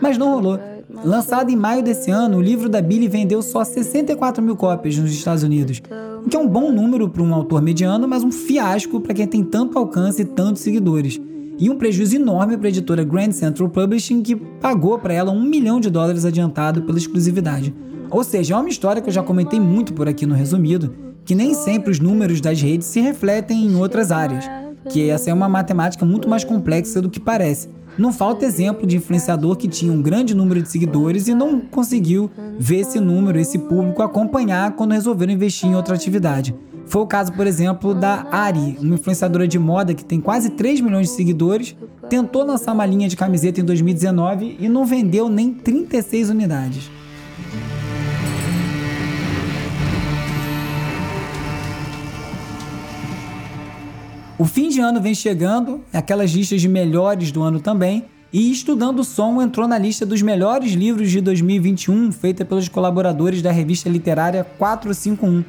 Mas 0.00 0.18
não 0.18 0.34
rolou. 0.34 0.58
Lançado 1.04 1.50
em 1.50 1.56
maio 1.56 1.82
desse 1.82 2.10
ano, 2.10 2.38
o 2.38 2.42
livro 2.42 2.68
da 2.68 2.82
Billy 2.82 3.08
vendeu 3.08 3.42
só 3.42 3.64
64 3.64 4.42
mil 4.42 4.56
cópias 4.56 4.96
nos 4.96 5.12
Estados 5.12 5.42
Unidos, 5.42 5.80
o 6.24 6.28
que 6.28 6.36
é 6.36 6.38
um 6.38 6.48
bom 6.48 6.70
número 6.70 7.08
para 7.08 7.22
um 7.22 7.34
autor 7.34 7.62
mediano, 7.62 8.06
mas 8.06 8.22
um 8.22 8.30
fiasco 8.30 9.00
para 9.00 9.14
quem 9.14 9.26
tem 9.26 9.44
tanto 9.44 9.78
alcance 9.78 10.22
e 10.22 10.24
tantos 10.24 10.62
seguidores 10.62 11.20
e 11.60 11.68
um 11.68 11.76
prejuízo 11.76 12.16
enorme 12.16 12.56
para 12.56 12.68
a 12.68 12.70
editora 12.70 13.04
Grand 13.04 13.32
Central 13.32 13.68
Publishing, 13.68 14.22
que 14.22 14.34
pagou 14.34 14.98
para 14.98 15.12
ela 15.12 15.30
um 15.30 15.42
milhão 15.42 15.78
de 15.78 15.90
dólares 15.90 16.24
adiantado 16.24 16.82
pela 16.82 16.96
exclusividade. 16.96 17.74
Ou 18.10 18.24
seja, 18.24 18.54
é 18.54 18.56
uma 18.56 18.68
história 18.70 19.02
que 19.02 19.10
eu 19.10 19.12
já 19.12 19.22
comentei 19.22 19.60
muito 19.60 19.92
por 19.92 20.08
aqui 20.08 20.24
no 20.24 20.34
resumido, 20.34 20.94
que 21.22 21.34
nem 21.34 21.52
sempre 21.52 21.90
os 21.90 22.00
números 22.00 22.40
das 22.40 22.60
redes 22.62 22.86
se 22.86 22.98
refletem 23.00 23.66
em 23.66 23.76
outras 23.76 24.10
áreas, 24.10 24.50
que 24.88 25.10
essa 25.10 25.28
é 25.28 25.34
uma 25.34 25.50
matemática 25.50 26.04
muito 26.06 26.30
mais 26.30 26.44
complexa 26.44 27.02
do 27.02 27.10
que 27.10 27.20
parece. 27.20 27.68
Não 27.98 28.12
falta 28.12 28.44
exemplo 28.44 28.86
de 28.86 28.96
influenciador 28.96 29.56
que 29.56 29.68
tinha 29.68 29.92
um 29.92 30.00
grande 30.00 30.34
número 30.34 30.62
de 30.62 30.68
seguidores 30.68 31.28
e 31.28 31.34
não 31.34 31.60
conseguiu 31.60 32.30
ver 32.58 32.80
esse 32.80 33.00
número, 33.00 33.38
esse 33.38 33.58
público 33.58 34.02
acompanhar 34.02 34.72
quando 34.72 34.92
resolveram 34.92 35.32
investir 35.32 35.68
em 35.68 35.74
outra 35.74 35.94
atividade. 35.94 36.54
Foi 36.86 37.02
o 37.02 37.06
caso, 37.06 37.32
por 37.32 37.46
exemplo, 37.46 37.94
da 37.94 38.26
Ari, 38.32 38.76
uma 38.80 38.94
influenciadora 38.94 39.46
de 39.46 39.58
moda 39.58 39.94
que 39.94 40.04
tem 40.04 40.20
quase 40.20 40.50
3 40.50 40.80
milhões 40.80 41.08
de 41.08 41.14
seguidores, 41.14 41.76
tentou 42.08 42.44
lançar 42.44 42.72
uma 42.72 42.84
linha 42.84 43.08
de 43.08 43.16
camiseta 43.16 43.60
em 43.60 43.64
2019 43.64 44.56
e 44.58 44.68
não 44.68 44.84
vendeu 44.84 45.28
nem 45.28 45.52
36 45.52 46.30
unidades. 46.30 46.90
O 54.40 54.46
fim 54.46 54.70
de 54.70 54.80
ano 54.80 55.02
vem 55.02 55.14
chegando, 55.14 55.82
aquelas 55.92 56.30
listas 56.30 56.62
de 56.62 56.66
melhores 56.66 57.30
do 57.30 57.42
ano 57.42 57.60
também, 57.60 58.06
E 58.32 58.50
Estudando 58.50 59.04
Som 59.04 59.42
entrou 59.42 59.68
na 59.68 59.76
lista 59.76 60.06
dos 60.06 60.22
melhores 60.22 60.72
livros 60.72 61.10
de 61.10 61.20
2021, 61.20 62.10
feita 62.10 62.42
pelos 62.42 62.66
colaboradores 62.66 63.42
da 63.42 63.52
revista 63.52 63.90
literária 63.90 64.42
451. 64.56 65.44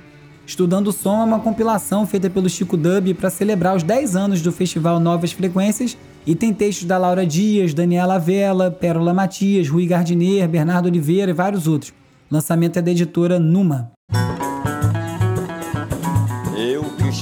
Estudando 0.45 0.91
Som 0.91 1.21
é 1.21 1.23
uma 1.23 1.39
compilação 1.39 2.05
feita 2.05 2.29
pelo 2.29 2.49
Chico 2.49 2.75
Dub 2.75 3.13
para 3.13 3.29
celebrar 3.29 3.77
os 3.77 3.83
10 3.83 4.17
anos 4.17 4.41
do 4.41 4.51
festival 4.51 4.99
Novas 4.99 5.31
Frequências 5.31 5.97
e 6.27 6.35
tem 6.35 6.53
textos 6.53 6.85
da 6.85 6.97
Laura 6.97 7.25
Dias, 7.25 7.73
Daniela 7.73 8.19
Vela, 8.19 8.69
Pérola 8.69 9.13
Matias, 9.13 9.69
Rui 9.69 9.85
Gardiner, 9.85 10.49
Bernardo 10.49 10.87
Oliveira 10.87 11.31
e 11.31 11.33
vários 11.33 11.65
outros. 11.65 11.93
Lançamento 12.29 12.77
é 12.77 12.81
da 12.81 12.91
editora 12.91 13.39
Numa. 13.39 13.93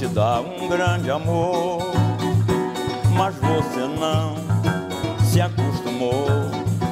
Te 0.00 0.06
um 0.06 0.66
grande 0.66 1.10
amor, 1.10 1.78
mas 3.14 3.34
você 3.34 3.80
não 3.80 4.34
se 5.22 5.38
acostumou. 5.42 6.24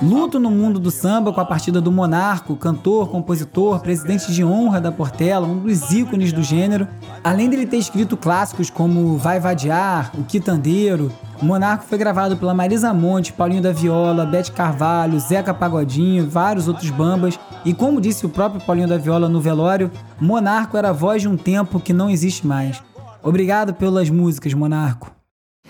Luto 0.02 0.38
no 0.38 0.50
mundo 0.50 0.78
do 0.78 0.90
samba 0.90 1.32
com 1.32 1.40
a 1.40 1.44
partida 1.46 1.80
do 1.80 1.90
Monarco, 1.90 2.54
cantor, 2.54 3.08
compositor, 3.08 3.80
presidente 3.80 4.30
de 4.30 4.44
honra 4.44 4.78
da 4.78 4.92
Portela, 4.92 5.46
um 5.46 5.58
dos 5.58 5.90
ícones 5.90 6.34
do 6.34 6.42
gênero. 6.42 6.86
Além 7.24 7.48
dele 7.48 7.66
ter 7.66 7.78
escrito 7.78 8.14
clássicos 8.14 8.68
como 8.68 9.16
Vai 9.16 9.40
Vadiar, 9.40 10.12
O 10.18 10.24
Quitandeiro, 10.24 11.10
Monarco 11.40 11.84
foi 11.84 11.96
gravado 11.96 12.36
pela 12.36 12.52
Marisa 12.52 12.92
Monte, 12.92 13.32
Paulinho 13.32 13.62
da 13.62 13.72
Viola, 13.72 14.26
Bete 14.26 14.52
Carvalho, 14.52 15.18
Zeca 15.18 15.54
Pagodinho, 15.54 16.28
vários 16.28 16.68
outros 16.68 16.90
bambas. 16.90 17.40
E 17.64 17.72
como 17.72 18.02
disse 18.02 18.26
o 18.26 18.28
próprio 18.28 18.60
Paulinho 18.60 18.88
da 18.88 18.98
Viola 18.98 19.30
no 19.30 19.40
velório, 19.40 19.90
Monarco 20.20 20.76
era 20.76 20.90
a 20.90 20.92
voz 20.92 21.22
de 21.22 21.28
um 21.28 21.38
tempo 21.38 21.80
que 21.80 21.94
não 21.94 22.10
existe 22.10 22.46
mais. 22.46 22.82
Obrigado 23.22 23.74
pelas 23.74 24.08
músicas, 24.08 24.54
Monarco. 24.54 25.10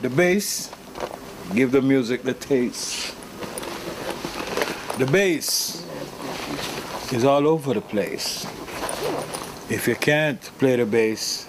The 0.01 0.09
bass, 0.09 0.71
give 1.53 1.73
the 1.73 1.81
music 1.81 2.23
the 2.23 2.35
taste. 2.35 3.15
The 4.99 5.07
bass 5.07 5.85
is 7.13 7.25
all 7.25 7.47
over 7.47 7.75
the 7.75 7.81
place. 7.81 8.47
If 9.71 9.89
you 9.89 9.97
can't 9.97 10.41
play 10.59 10.77
the 10.77 10.85
bass, 10.85 11.47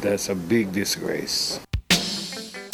that's 0.00 0.30
a 0.30 0.34
big 0.34 0.70
disgrace. 0.70 1.60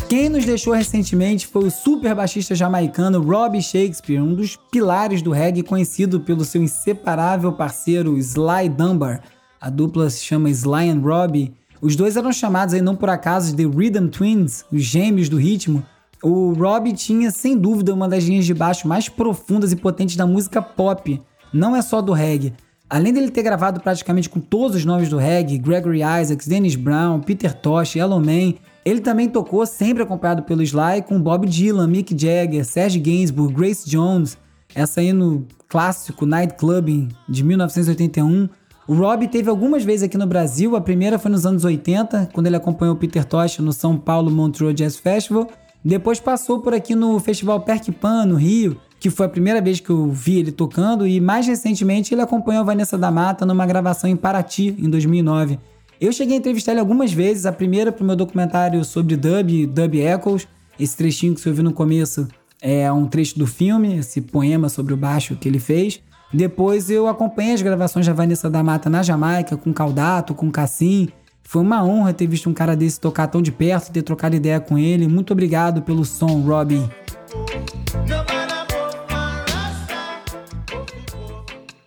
Quem 0.09 0.31
nos 0.31 0.47
deixou 0.47 0.73
recentemente 0.73 1.47
foi 1.47 1.67
o 1.67 1.71
super 1.71 2.15
baixista 2.15 2.55
jamaicano 2.55 3.23
Robbie 3.23 3.61
Shakespeare, 3.61 4.23
um 4.23 4.35
dos 4.35 4.57
pilares 4.71 5.21
do 5.21 5.33
reggae 5.33 5.63
conhecido 5.63 6.19
pelo 6.21 6.47
seu 6.47 6.63
inseparável 6.63 7.53
parceiro 7.53 8.17
Sly 8.17 8.71
Dunbar. 8.71 9.21
A 9.61 9.69
dupla 9.69 10.09
se 10.09 10.25
chama 10.25 10.49
Sly 10.49 10.89
and 10.89 11.03
Robbie. 11.03 11.53
Os 11.81 11.95
dois 11.95 12.17
eram 12.17 12.33
chamados 12.33 12.75
aí 12.75 12.83
não 12.83 12.97
por 12.97 13.09
acaso 13.09 13.55
de 13.55 13.67
Rhythm 13.67 14.09
Twins, 14.09 14.65
os 14.73 14.83
gêmeos 14.83 15.29
do 15.29 15.37
ritmo. 15.37 15.85
O 16.23 16.53
Robbie 16.53 16.93
tinha 16.93 17.31
sem 17.31 17.57
dúvida 17.57 17.95
uma 17.95 18.09
das 18.09 18.25
linhas 18.25 18.45
de 18.45 18.53
baixo 18.53 18.89
mais 18.89 19.09
profundas 19.09 19.71
e 19.71 19.77
potentes 19.77 20.17
da 20.17 20.27
música 20.27 20.61
pop, 20.61 21.21
não 21.53 21.77
é 21.77 21.83
só 21.83 22.03
do 22.03 22.13
reggae. 22.13 22.53
Além 22.91 23.13
dele 23.13 23.31
ter 23.31 23.43
gravado 23.43 23.81
praticamente 23.81 24.29
com 24.29 24.41
todos 24.41 24.77
os 24.77 24.85
nomes 24.85 25.09
do 25.09 25.19
reggae, 25.19 25.59
Gregory 25.59 26.01
Isaacs, 26.01 26.49
Dennis 26.49 26.75
Brown, 26.75 27.21
Peter 27.21 27.53
Tosh, 27.53 27.97
Elon 27.97 28.21
Man, 28.21 28.55
ele 28.85 29.01
também 29.01 29.29
tocou, 29.29 29.65
sempre 29.67 30.03
acompanhado 30.03 30.43
pelo 30.43 30.63
Sly, 30.63 31.03
com 31.07 31.21
Bob 31.21 31.47
Dylan, 31.47 31.87
Mick 31.87 32.19
Jagger, 32.19 32.65
Serge 32.65 32.99
Gainsbourg, 32.99 33.55
Grace 33.55 33.89
Jones, 33.89 34.39
essa 34.75 35.01
aí 35.01 35.13
no 35.13 35.47
clássico 35.69 36.25
Night 36.25 36.55
Clubbing 36.55 37.09
de 37.29 37.45
1981. 37.45 38.49
O 38.89 38.95
Rob 38.95 39.29
teve 39.29 39.51
algumas 39.51 39.85
vezes 39.85 40.05
aqui 40.05 40.17
no 40.17 40.27
Brasil, 40.27 40.75
a 40.75 40.81
primeira 40.81 41.19
foi 41.19 41.31
nos 41.31 41.45
anos 41.45 41.63
80, 41.63 42.31
quando 42.33 42.47
ele 42.47 42.57
acompanhou 42.57 42.95
o 42.95 42.99
Peter 42.99 43.23
Tosh 43.23 43.59
no 43.59 43.71
São 43.71 43.99
Paulo 43.99 44.31
Montreux 44.31 44.75
Jazz 44.75 44.97
Festival. 44.97 45.47
Depois 45.85 46.19
passou 46.19 46.61
por 46.61 46.73
aqui 46.73 46.95
no 46.95 47.21
Festival 47.21 47.61
Perkpan, 47.61 48.25
no 48.25 48.37
Rio, 48.37 48.81
que 48.99 49.11
foi 49.11 49.27
a 49.27 49.29
primeira 49.29 49.61
vez 49.61 49.79
que 49.79 49.91
eu 49.91 50.11
vi 50.11 50.39
ele 50.39 50.51
tocando, 50.51 51.07
e 51.07 51.21
mais 51.21 51.47
recentemente 51.47 52.15
ele 52.15 52.23
acompanhou 52.23 52.63
a 52.63 52.65
Vanessa 52.65 52.97
da 52.97 53.11
Mata 53.11 53.45
numa 53.45 53.67
gravação 53.67 54.09
em 54.09 54.17
Paraty, 54.17 54.75
em 54.79 54.89
2009. 54.89 55.59
Eu 56.01 56.11
cheguei 56.11 56.37
a 56.37 56.39
entrevistar 56.39 56.73
ele 56.73 56.81
algumas 56.81 57.13
vezes, 57.13 57.45
a 57.45 57.53
primeira 57.53 57.93
para 57.93 58.03
o 58.03 58.07
meu 58.07 58.17
documentário 58.17 58.83
sobre 58.87 59.17
dub, 59.17 59.67
Dub 59.67 59.95
Echoes. 59.97 60.49
Esse 60.81 60.97
trechinho 60.97 61.35
que 61.35 61.43
você 61.43 61.51
ouviu 61.51 61.65
no 61.65 61.75
começo 61.75 62.27
é 62.59 62.91
um 62.91 63.07
trecho 63.07 63.39
do 63.39 63.47
filme, 63.47 63.99
esse 63.99 64.23
poema 64.23 64.71
sobre 64.71 64.95
o 64.95 64.97
baixo 64.97 65.37
que 65.37 65.47
ele 65.47 65.59
fez. 65.59 66.01
Depois 66.33 66.91
eu 66.91 67.09
acompanhei 67.09 67.55
as 67.55 67.63
gravações 67.63 68.07
da 68.07 68.13
Vanessa 68.13 68.51
da 68.51 68.63
Mata 68.63 68.91
na 68.91 69.03
Jamaica, 69.03 69.57
com 69.57 69.73
Caldato, 69.73 70.35
com 70.35 70.51
Cassim. 70.51 71.09
Foi 71.43 71.63
uma 71.63 71.83
honra 71.83 72.13
ter 72.13 72.27
visto 72.27 72.51
um 72.51 72.53
cara 72.53 72.77
desse 72.77 73.01
tocar 73.01 73.27
tão 73.29 73.41
de 73.41 73.51
perto, 73.51 73.91
ter 73.91 74.03
trocado 74.03 74.37
ideia 74.37 74.61
com 74.61 74.77
ele. 74.77 75.09
Muito 75.09 75.33
obrigado 75.33 75.81
pelo 75.81 76.05
som, 76.05 76.43
Robbie. 76.43 76.87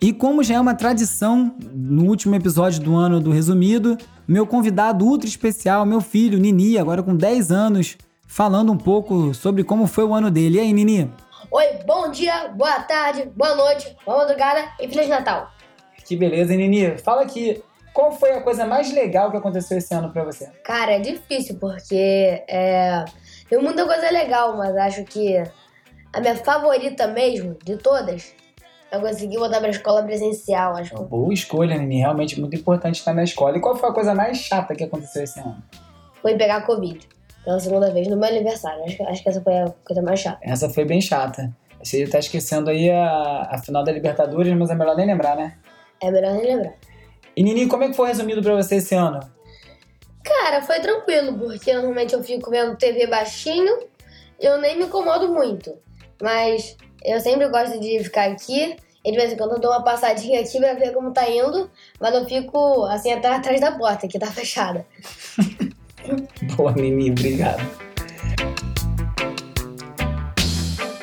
E 0.00 0.12
como 0.12 0.42
já 0.42 0.56
é 0.56 0.60
uma 0.60 0.74
tradição, 0.74 1.54
no 1.72 2.06
último 2.06 2.34
episódio 2.34 2.82
do 2.82 2.96
ano 2.96 3.20
do 3.20 3.30
Resumido, 3.30 3.96
meu 4.26 4.44
convidado 4.44 5.04
ultra 5.04 5.28
especial, 5.28 5.86
meu 5.86 6.00
filho, 6.00 6.40
Nini, 6.40 6.76
agora 6.76 7.00
com 7.00 7.14
10 7.14 7.52
anos, 7.52 7.96
falando 8.26 8.72
um 8.72 8.76
pouco 8.76 9.32
sobre 9.32 9.62
como 9.62 9.86
foi 9.86 10.02
o 10.02 10.12
ano 10.12 10.28
dele. 10.28 10.56
E 10.56 10.60
aí, 10.60 10.72
Nini? 10.72 11.08
Oi, 11.54 11.66
bom 11.84 12.10
dia, 12.10 12.48
boa 12.48 12.80
tarde, 12.80 13.30
boa 13.36 13.54
noite, 13.54 13.94
boa 14.06 14.16
madrugada 14.16 14.72
e 14.80 14.88
Feliz 14.88 15.06
Natal. 15.06 15.50
Que 16.02 16.16
beleza, 16.16 16.56
Nini. 16.56 16.96
Fala 16.96 17.20
aqui, 17.20 17.62
qual 17.92 18.10
foi 18.10 18.30
a 18.30 18.40
coisa 18.40 18.64
mais 18.64 18.90
legal 18.90 19.30
que 19.30 19.36
aconteceu 19.36 19.76
esse 19.76 19.92
ano 19.92 20.10
pra 20.10 20.24
você? 20.24 20.46
Cara, 20.64 20.92
é 20.92 20.98
difícil 20.98 21.58
porque 21.60 22.42
é, 22.48 23.04
tem 23.50 23.58
muita 23.60 23.84
coisa 23.84 24.10
legal, 24.10 24.56
mas 24.56 24.74
acho 24.78 25.04
que 25.04 25.36
a 26.14 26.20
minha 26.20 26.36
favorita 26.36 27.06
mesmo, 27.08 27.58
de 27.62 27.76
todas, 27.76 28.34
eu 28.90 29.02
consegui 29.02 29.36
voltar 29.36 29.60
pra 29.60 29.68
escola 29.68 30.02
presencial, 30.02 30.74
acho. 30.76 30.94
Boa 31.04 31.34
escolha, 31.34 31.76
Nini. 31.76 31.98
Realmente 31.98 32.40
muito 32.40 32.56
importante 32.56 32.94
estar 32.94 33.12
na 33.12 33.24
escola. 33.24 33.58
E 33.58 33.60
qual 33.60 33.76
foi 33.76 33.90
a 33.90 33.92
coisa 33.92 34.14
mais 34.14 34.38
chata 34.38 34.74
que 34.74 34.84
aconteceu 34.84 35.22
esse 35.22 35.38
ano? 35.38 35.62
Foi 36.22 36.34
pegar 36.34 36.62
Covid. 36.62 37.11
Pela 37.44 37.58
segunda 37.58 37.90
vez 37.90 38.08
no 38.08 38.16
meu 38.16 38.28
aniversário. 38.28 38.84
Acho, 38.84 39.02
acho 39.04 39.22
que 39.22 39.28
essa 39.28 39.40
foi 39.40 39.56
a 39.58 39.72
coisa 39.84 40.02
mais 40.02 40.20
chata. 40.20 40.38
Essa 40.42 40.68
foi 40.68 40.84
bem 40.84 41.00
chata. 41.00 41.52
Você 41.82 42.06
tá 42.06 42.18
esquecendo 42.18 42.70
aí 42.70 42.88
a, 42.88 43.48
a 43.50 43.58
final 43.58 43.82
da 43.82 43.90
Libertadores, 43.90 44.54
mas 44.56 44.70
é 44.70 44.74
melhor 44.74 44.96
nem 44.96 45.06
lembrar, 45.06 45.36
né? 45.36 45.56
É 46.00 46.10
melhor 46.10 46.32
nem 46.34 46.46
lembrar. 46.46 46.74
E 47.36 47.42
Nini, 47.42 47.66
como 47.66 47.82
é 47.84 47.88
que 47.88 47.94
foi 47.94 48.08
resumido 48.08 48.42
pra 48.42 48.54
você 48.54 48.76
esse 48.76 48.94
ano? 48.94 49.20
Cara, 50.22 50.62
foi 50.62 50.78
tranquilo, 50.78 51.36
porque 51.36 51.72
normalmente 51.72 52.14
eu 52.14 52.22
fico 52.22 52.50
vendo 52.50 52.76
TV 52.76 53.08
baixinho, 53.08 53.80
eu 54.38 54.58
nem 54.60 54.78
me 54.78 54.84
incomodo 54.84 55.28
muito. 55.28 55.76
Mas 56.22 56.76
eu 57.04 57.18
sempre 57.20 57.48
gosto 57.48 57.80
de 57.80 57.98
ficar 58.04 58.30
aqui 58.30 58.76
e 59.04 59.10
de 59.10 59.16
vez 59.16 59.32
em 59.32 59.36
quando 59.36 59.52
eu 59.52 59.60
dou 59.60 59.72
uma 59.72 59.82
passadinha 59.82 60.40
aqui 60.40 60.58
pra 60.60 60.74
ver 60.74 60.92
como 60.92 61.12
tá 61.12 61.28
indo, 61.28 61.68
mas 62.00 62.14
eu 62.14 62.24
fico 62.24 62.84
assim 62.84 63.12
até 63.12 63.28
atrás 63.28 63.60
da 63.60 63.72
porta, 63.72 64.06
que 64.06 64.18
tá 64.18 64.26
fechada. 64.30 64.86
Boa, 66.56 66.72
Nini, 66.72 67.10
obrigado. 67.10 67.62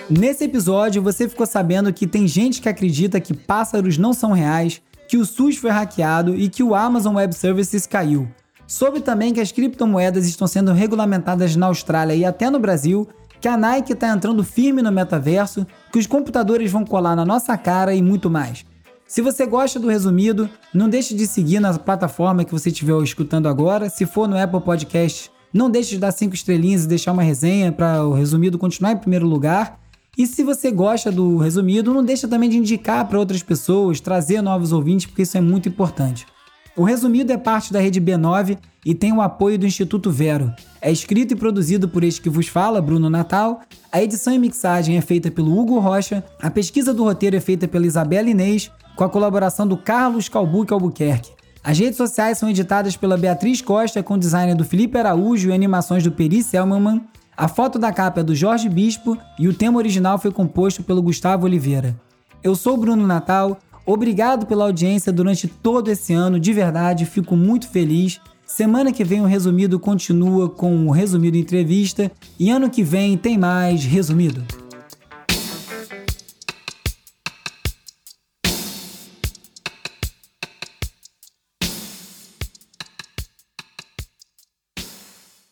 Nesse 0.09 0.45
episódio, 0.45 1.01
você 1.03 1.29
ficou 1.29 1.45
sabendo 1.45 1.93
que 1.93 2.07
tem 2.07 2.27
gente 2.27 2.61
que 2.61 2.69
acredita 2.69 3.19
que 3.19 3.33
pássaros 3.33 3.97
não 3.97 4.11
são 4.11 4.31
reais, 4.31 4.81
que 5.07 5.17
o 5.17 5.25
SUS 5.25 5.57
foi 5.57 5.69
hackeado 5.69 6.35
e 6.35 6.49
que 6.49 6.63
o 6.63 6.73
Amazon 6.73 7.15
Web 7.15 7.35
Services 7.35 7.85
caiu. 7.85 8.27
Soube 8.65 9.01
também 9.01 9.33
que 9.33 9.39
as 9.39 9.51
criptomoedas 9.51 10.27
estão 10.27 10.47
sendo 10.47 10.71
regulamentadas 10.71 11.55
na 11.55 11.67
Austrália 11.67 12.15
e 12.15 12.25
até 12.25 12.49
no 12.49 12.59
Brasil, 12.59 13.07
que 13.39 13.47
a 13.47 13.57
Nike 13.57 13.93
está 13.93 14.09
entrando 14.09 14.43
firme 14.43 14.81
no 14.81 14.91
metaverso, 14.91 15.65
que 15.91 15.97
os 15.97 16.05
computadores 16.05 16.71
vão 16.71 16.85
colar 16.85 17.15
na 17.15 17.25
nossa 17.25 17.57
cara 17.57 17.93
e 17.93 18.01
muito 18.01 18.29
mais. 18.29 18.65
Se 19.09 19.23
você 19.23 19.43
gosta 19.47 19.79
do 19.79 19.87
resumido, 19.87 20.47
não 20.71 20.87
deixe 20.87 21.15
de 21.15 21.25
seguir 21.25 21.59
na 21.59 21.73
plataforma 21.79 22.45
que 22.45 22.51
você 22.51 22.69
estiver 22.69 22.95
escutando 23.01 23.47
agora. 23.47 23.89
Se 23.89 24.05
for 24.05 24.27
no 24.27 24.37
Apple 24.37 24.61
Podcast, 24.61 25.31
não 25.51 25.67
deixe 25.67 25.95
de 25.95 25.97
dar 25.97 26.11
cinco 26.11 26.35
estrelinhas 26.35 26.83
e 26.85 26.87
deixar 26.87 27.11
uma 27.13 27.23
resenha 27.23 27.71
para 27.71 28.05
o 28.05 28.13
resumido 28.13 28.59
continuar 28.59 28.91
em 28.91 28.97
primeiro 28.97 29.25
lugar. 29.25 29.79
E 30.15 30.27
se 30.27 30.43
você 30.43 30.69
gosta 30.69 31.11
do 31.11 31.37
resumido, 31.37 31.91
não 31.91 32.05
deixa 32.05 32.27
também 32.27 32.51
de 32.51 32.59
indicar 32.59 33.07
para 33.07 33.17
outras 33.17 33.41
pessoas, 33.41 33.99
trazer 33.99 34.43
novos 34.43 34.71
ouvintes, 34.71 35.07
porque 35.07 35.23
isso 35.23 35.39
é 35.39 35.41
muito 35.41 35.67
importante. 35.67 36.27
O 36.75 36.83
resumido 36.83 37.33
é 37.33 37.37
parte 37.37 37.73
da 37.73 37.79
rede 37.79 37.99
B9 37.99 38.59
e 38.85 38.93
tem 38.93 39.11
o 39.11 39.21
apoio 39.21 39.57
do 39.57 39.65
Instituto 39.65 40.11
Vero. 40.11 40.53
É 40.79 40.91
escrito 40.91 41.33
e 41.33 41.35
produzido 41.35 41.89
por 41.89 42.03
este 42.03 42.21
que 42.21 42.29
vos 42.29 42.47
fala, 42.47 42.79
Bruno 42.79 43.09
Natal. 43.09 43.61
A 43.91 44.03
edição 44.03 44.31
e 44.31 44.37
mixagem 44.37 44.97
é 44.97 45.01
feita 45.01 45.31
pelo 45.31 45.59
Hugo 45.59 45.79
Rocha. 45.79 46.23
A 46.39 46.51
pesquisa 46.51 46.93
do 46.93 47.03
roteiro 47.03 47.35
é 47.35 47.39
feita 47.39 47.67
pela 47.67 47.87
Isabela 47.87 48.29
Inês, 48.29 48.71
com 48.99 49.05
a 49.05 49.09
colaboração 49.09 49.65
do 49.65 49.77
Carlos 49.77 50.27
Calbuque 50.27 50.73
Albuquerque. 50.73 51.31
As 51.63 51.79
redes 51.79 51.95
sociais 51.95 52.37
são 52.37 52.49
editadas 52.49 52.97
pela 52.97 53.15
Beatriz 53.15 53.61
Costa, 53.61 54.03
com 54.03 54.17
design 54.17 54.53
do 54.55 54.65
Felipe 54.65 54.97
Araújo 54.97 55.49
e 55.49 55.53
animações 55.53 56.03
do 56.03 56.11
Peri 56.11 56.43
Selmanman. 56.43 57.01
A 57.37 57.47
foto 57.47 57.79
da 57.79 57.93
capa 57.93 58.19
é 58.19 58.23
do 58.23 58.35
Jorge 58.35 58.67
Bispo 58.67 59.17
e 59.39 59.47
o 59.47 59.53
tema 59.53 59.77
original 59.77 60.19
foi 60.19 60.31
composto 60.31 60.83
pelo 60.83 61.01
Gustavo 61.01 61.45
Oliveira. 61.45 61.95
Eu 62.43 62.57
sou 62.57 62.75
Bruno 62.75 63.07
Natal, 63.07 63.57
obrigado 63.85 64.45
pela 64.45 64.65
audiência 64.65 65.13
durante 65.13 65.47
todo 65.47 65.89
esse 65.89 66.11
ano, 66.11 66.37
de 66.37 66.51
verdade, 66.51 67.05
fico 67.05 67.37
muito 67.37 67.69
feliz. 67.69 68.19
Semana 68.45 68.91
que 68.91 69.05
vem 69.05 69.21
o 69.21 69.25
Resumido 69.25 69.79
continua 69.79 70.49
com 70.49 70.87
o 70.87 70.91
Resumido 70.91 71.37
Entrevista 71.37 72.11
e 72.37 72.49
ano 72.49 72.69
que 72.69 72.83
vem 72.83 73.15
tem 73.17 73.37
mais 73.37 73.85
Resumido. 73.85 74.43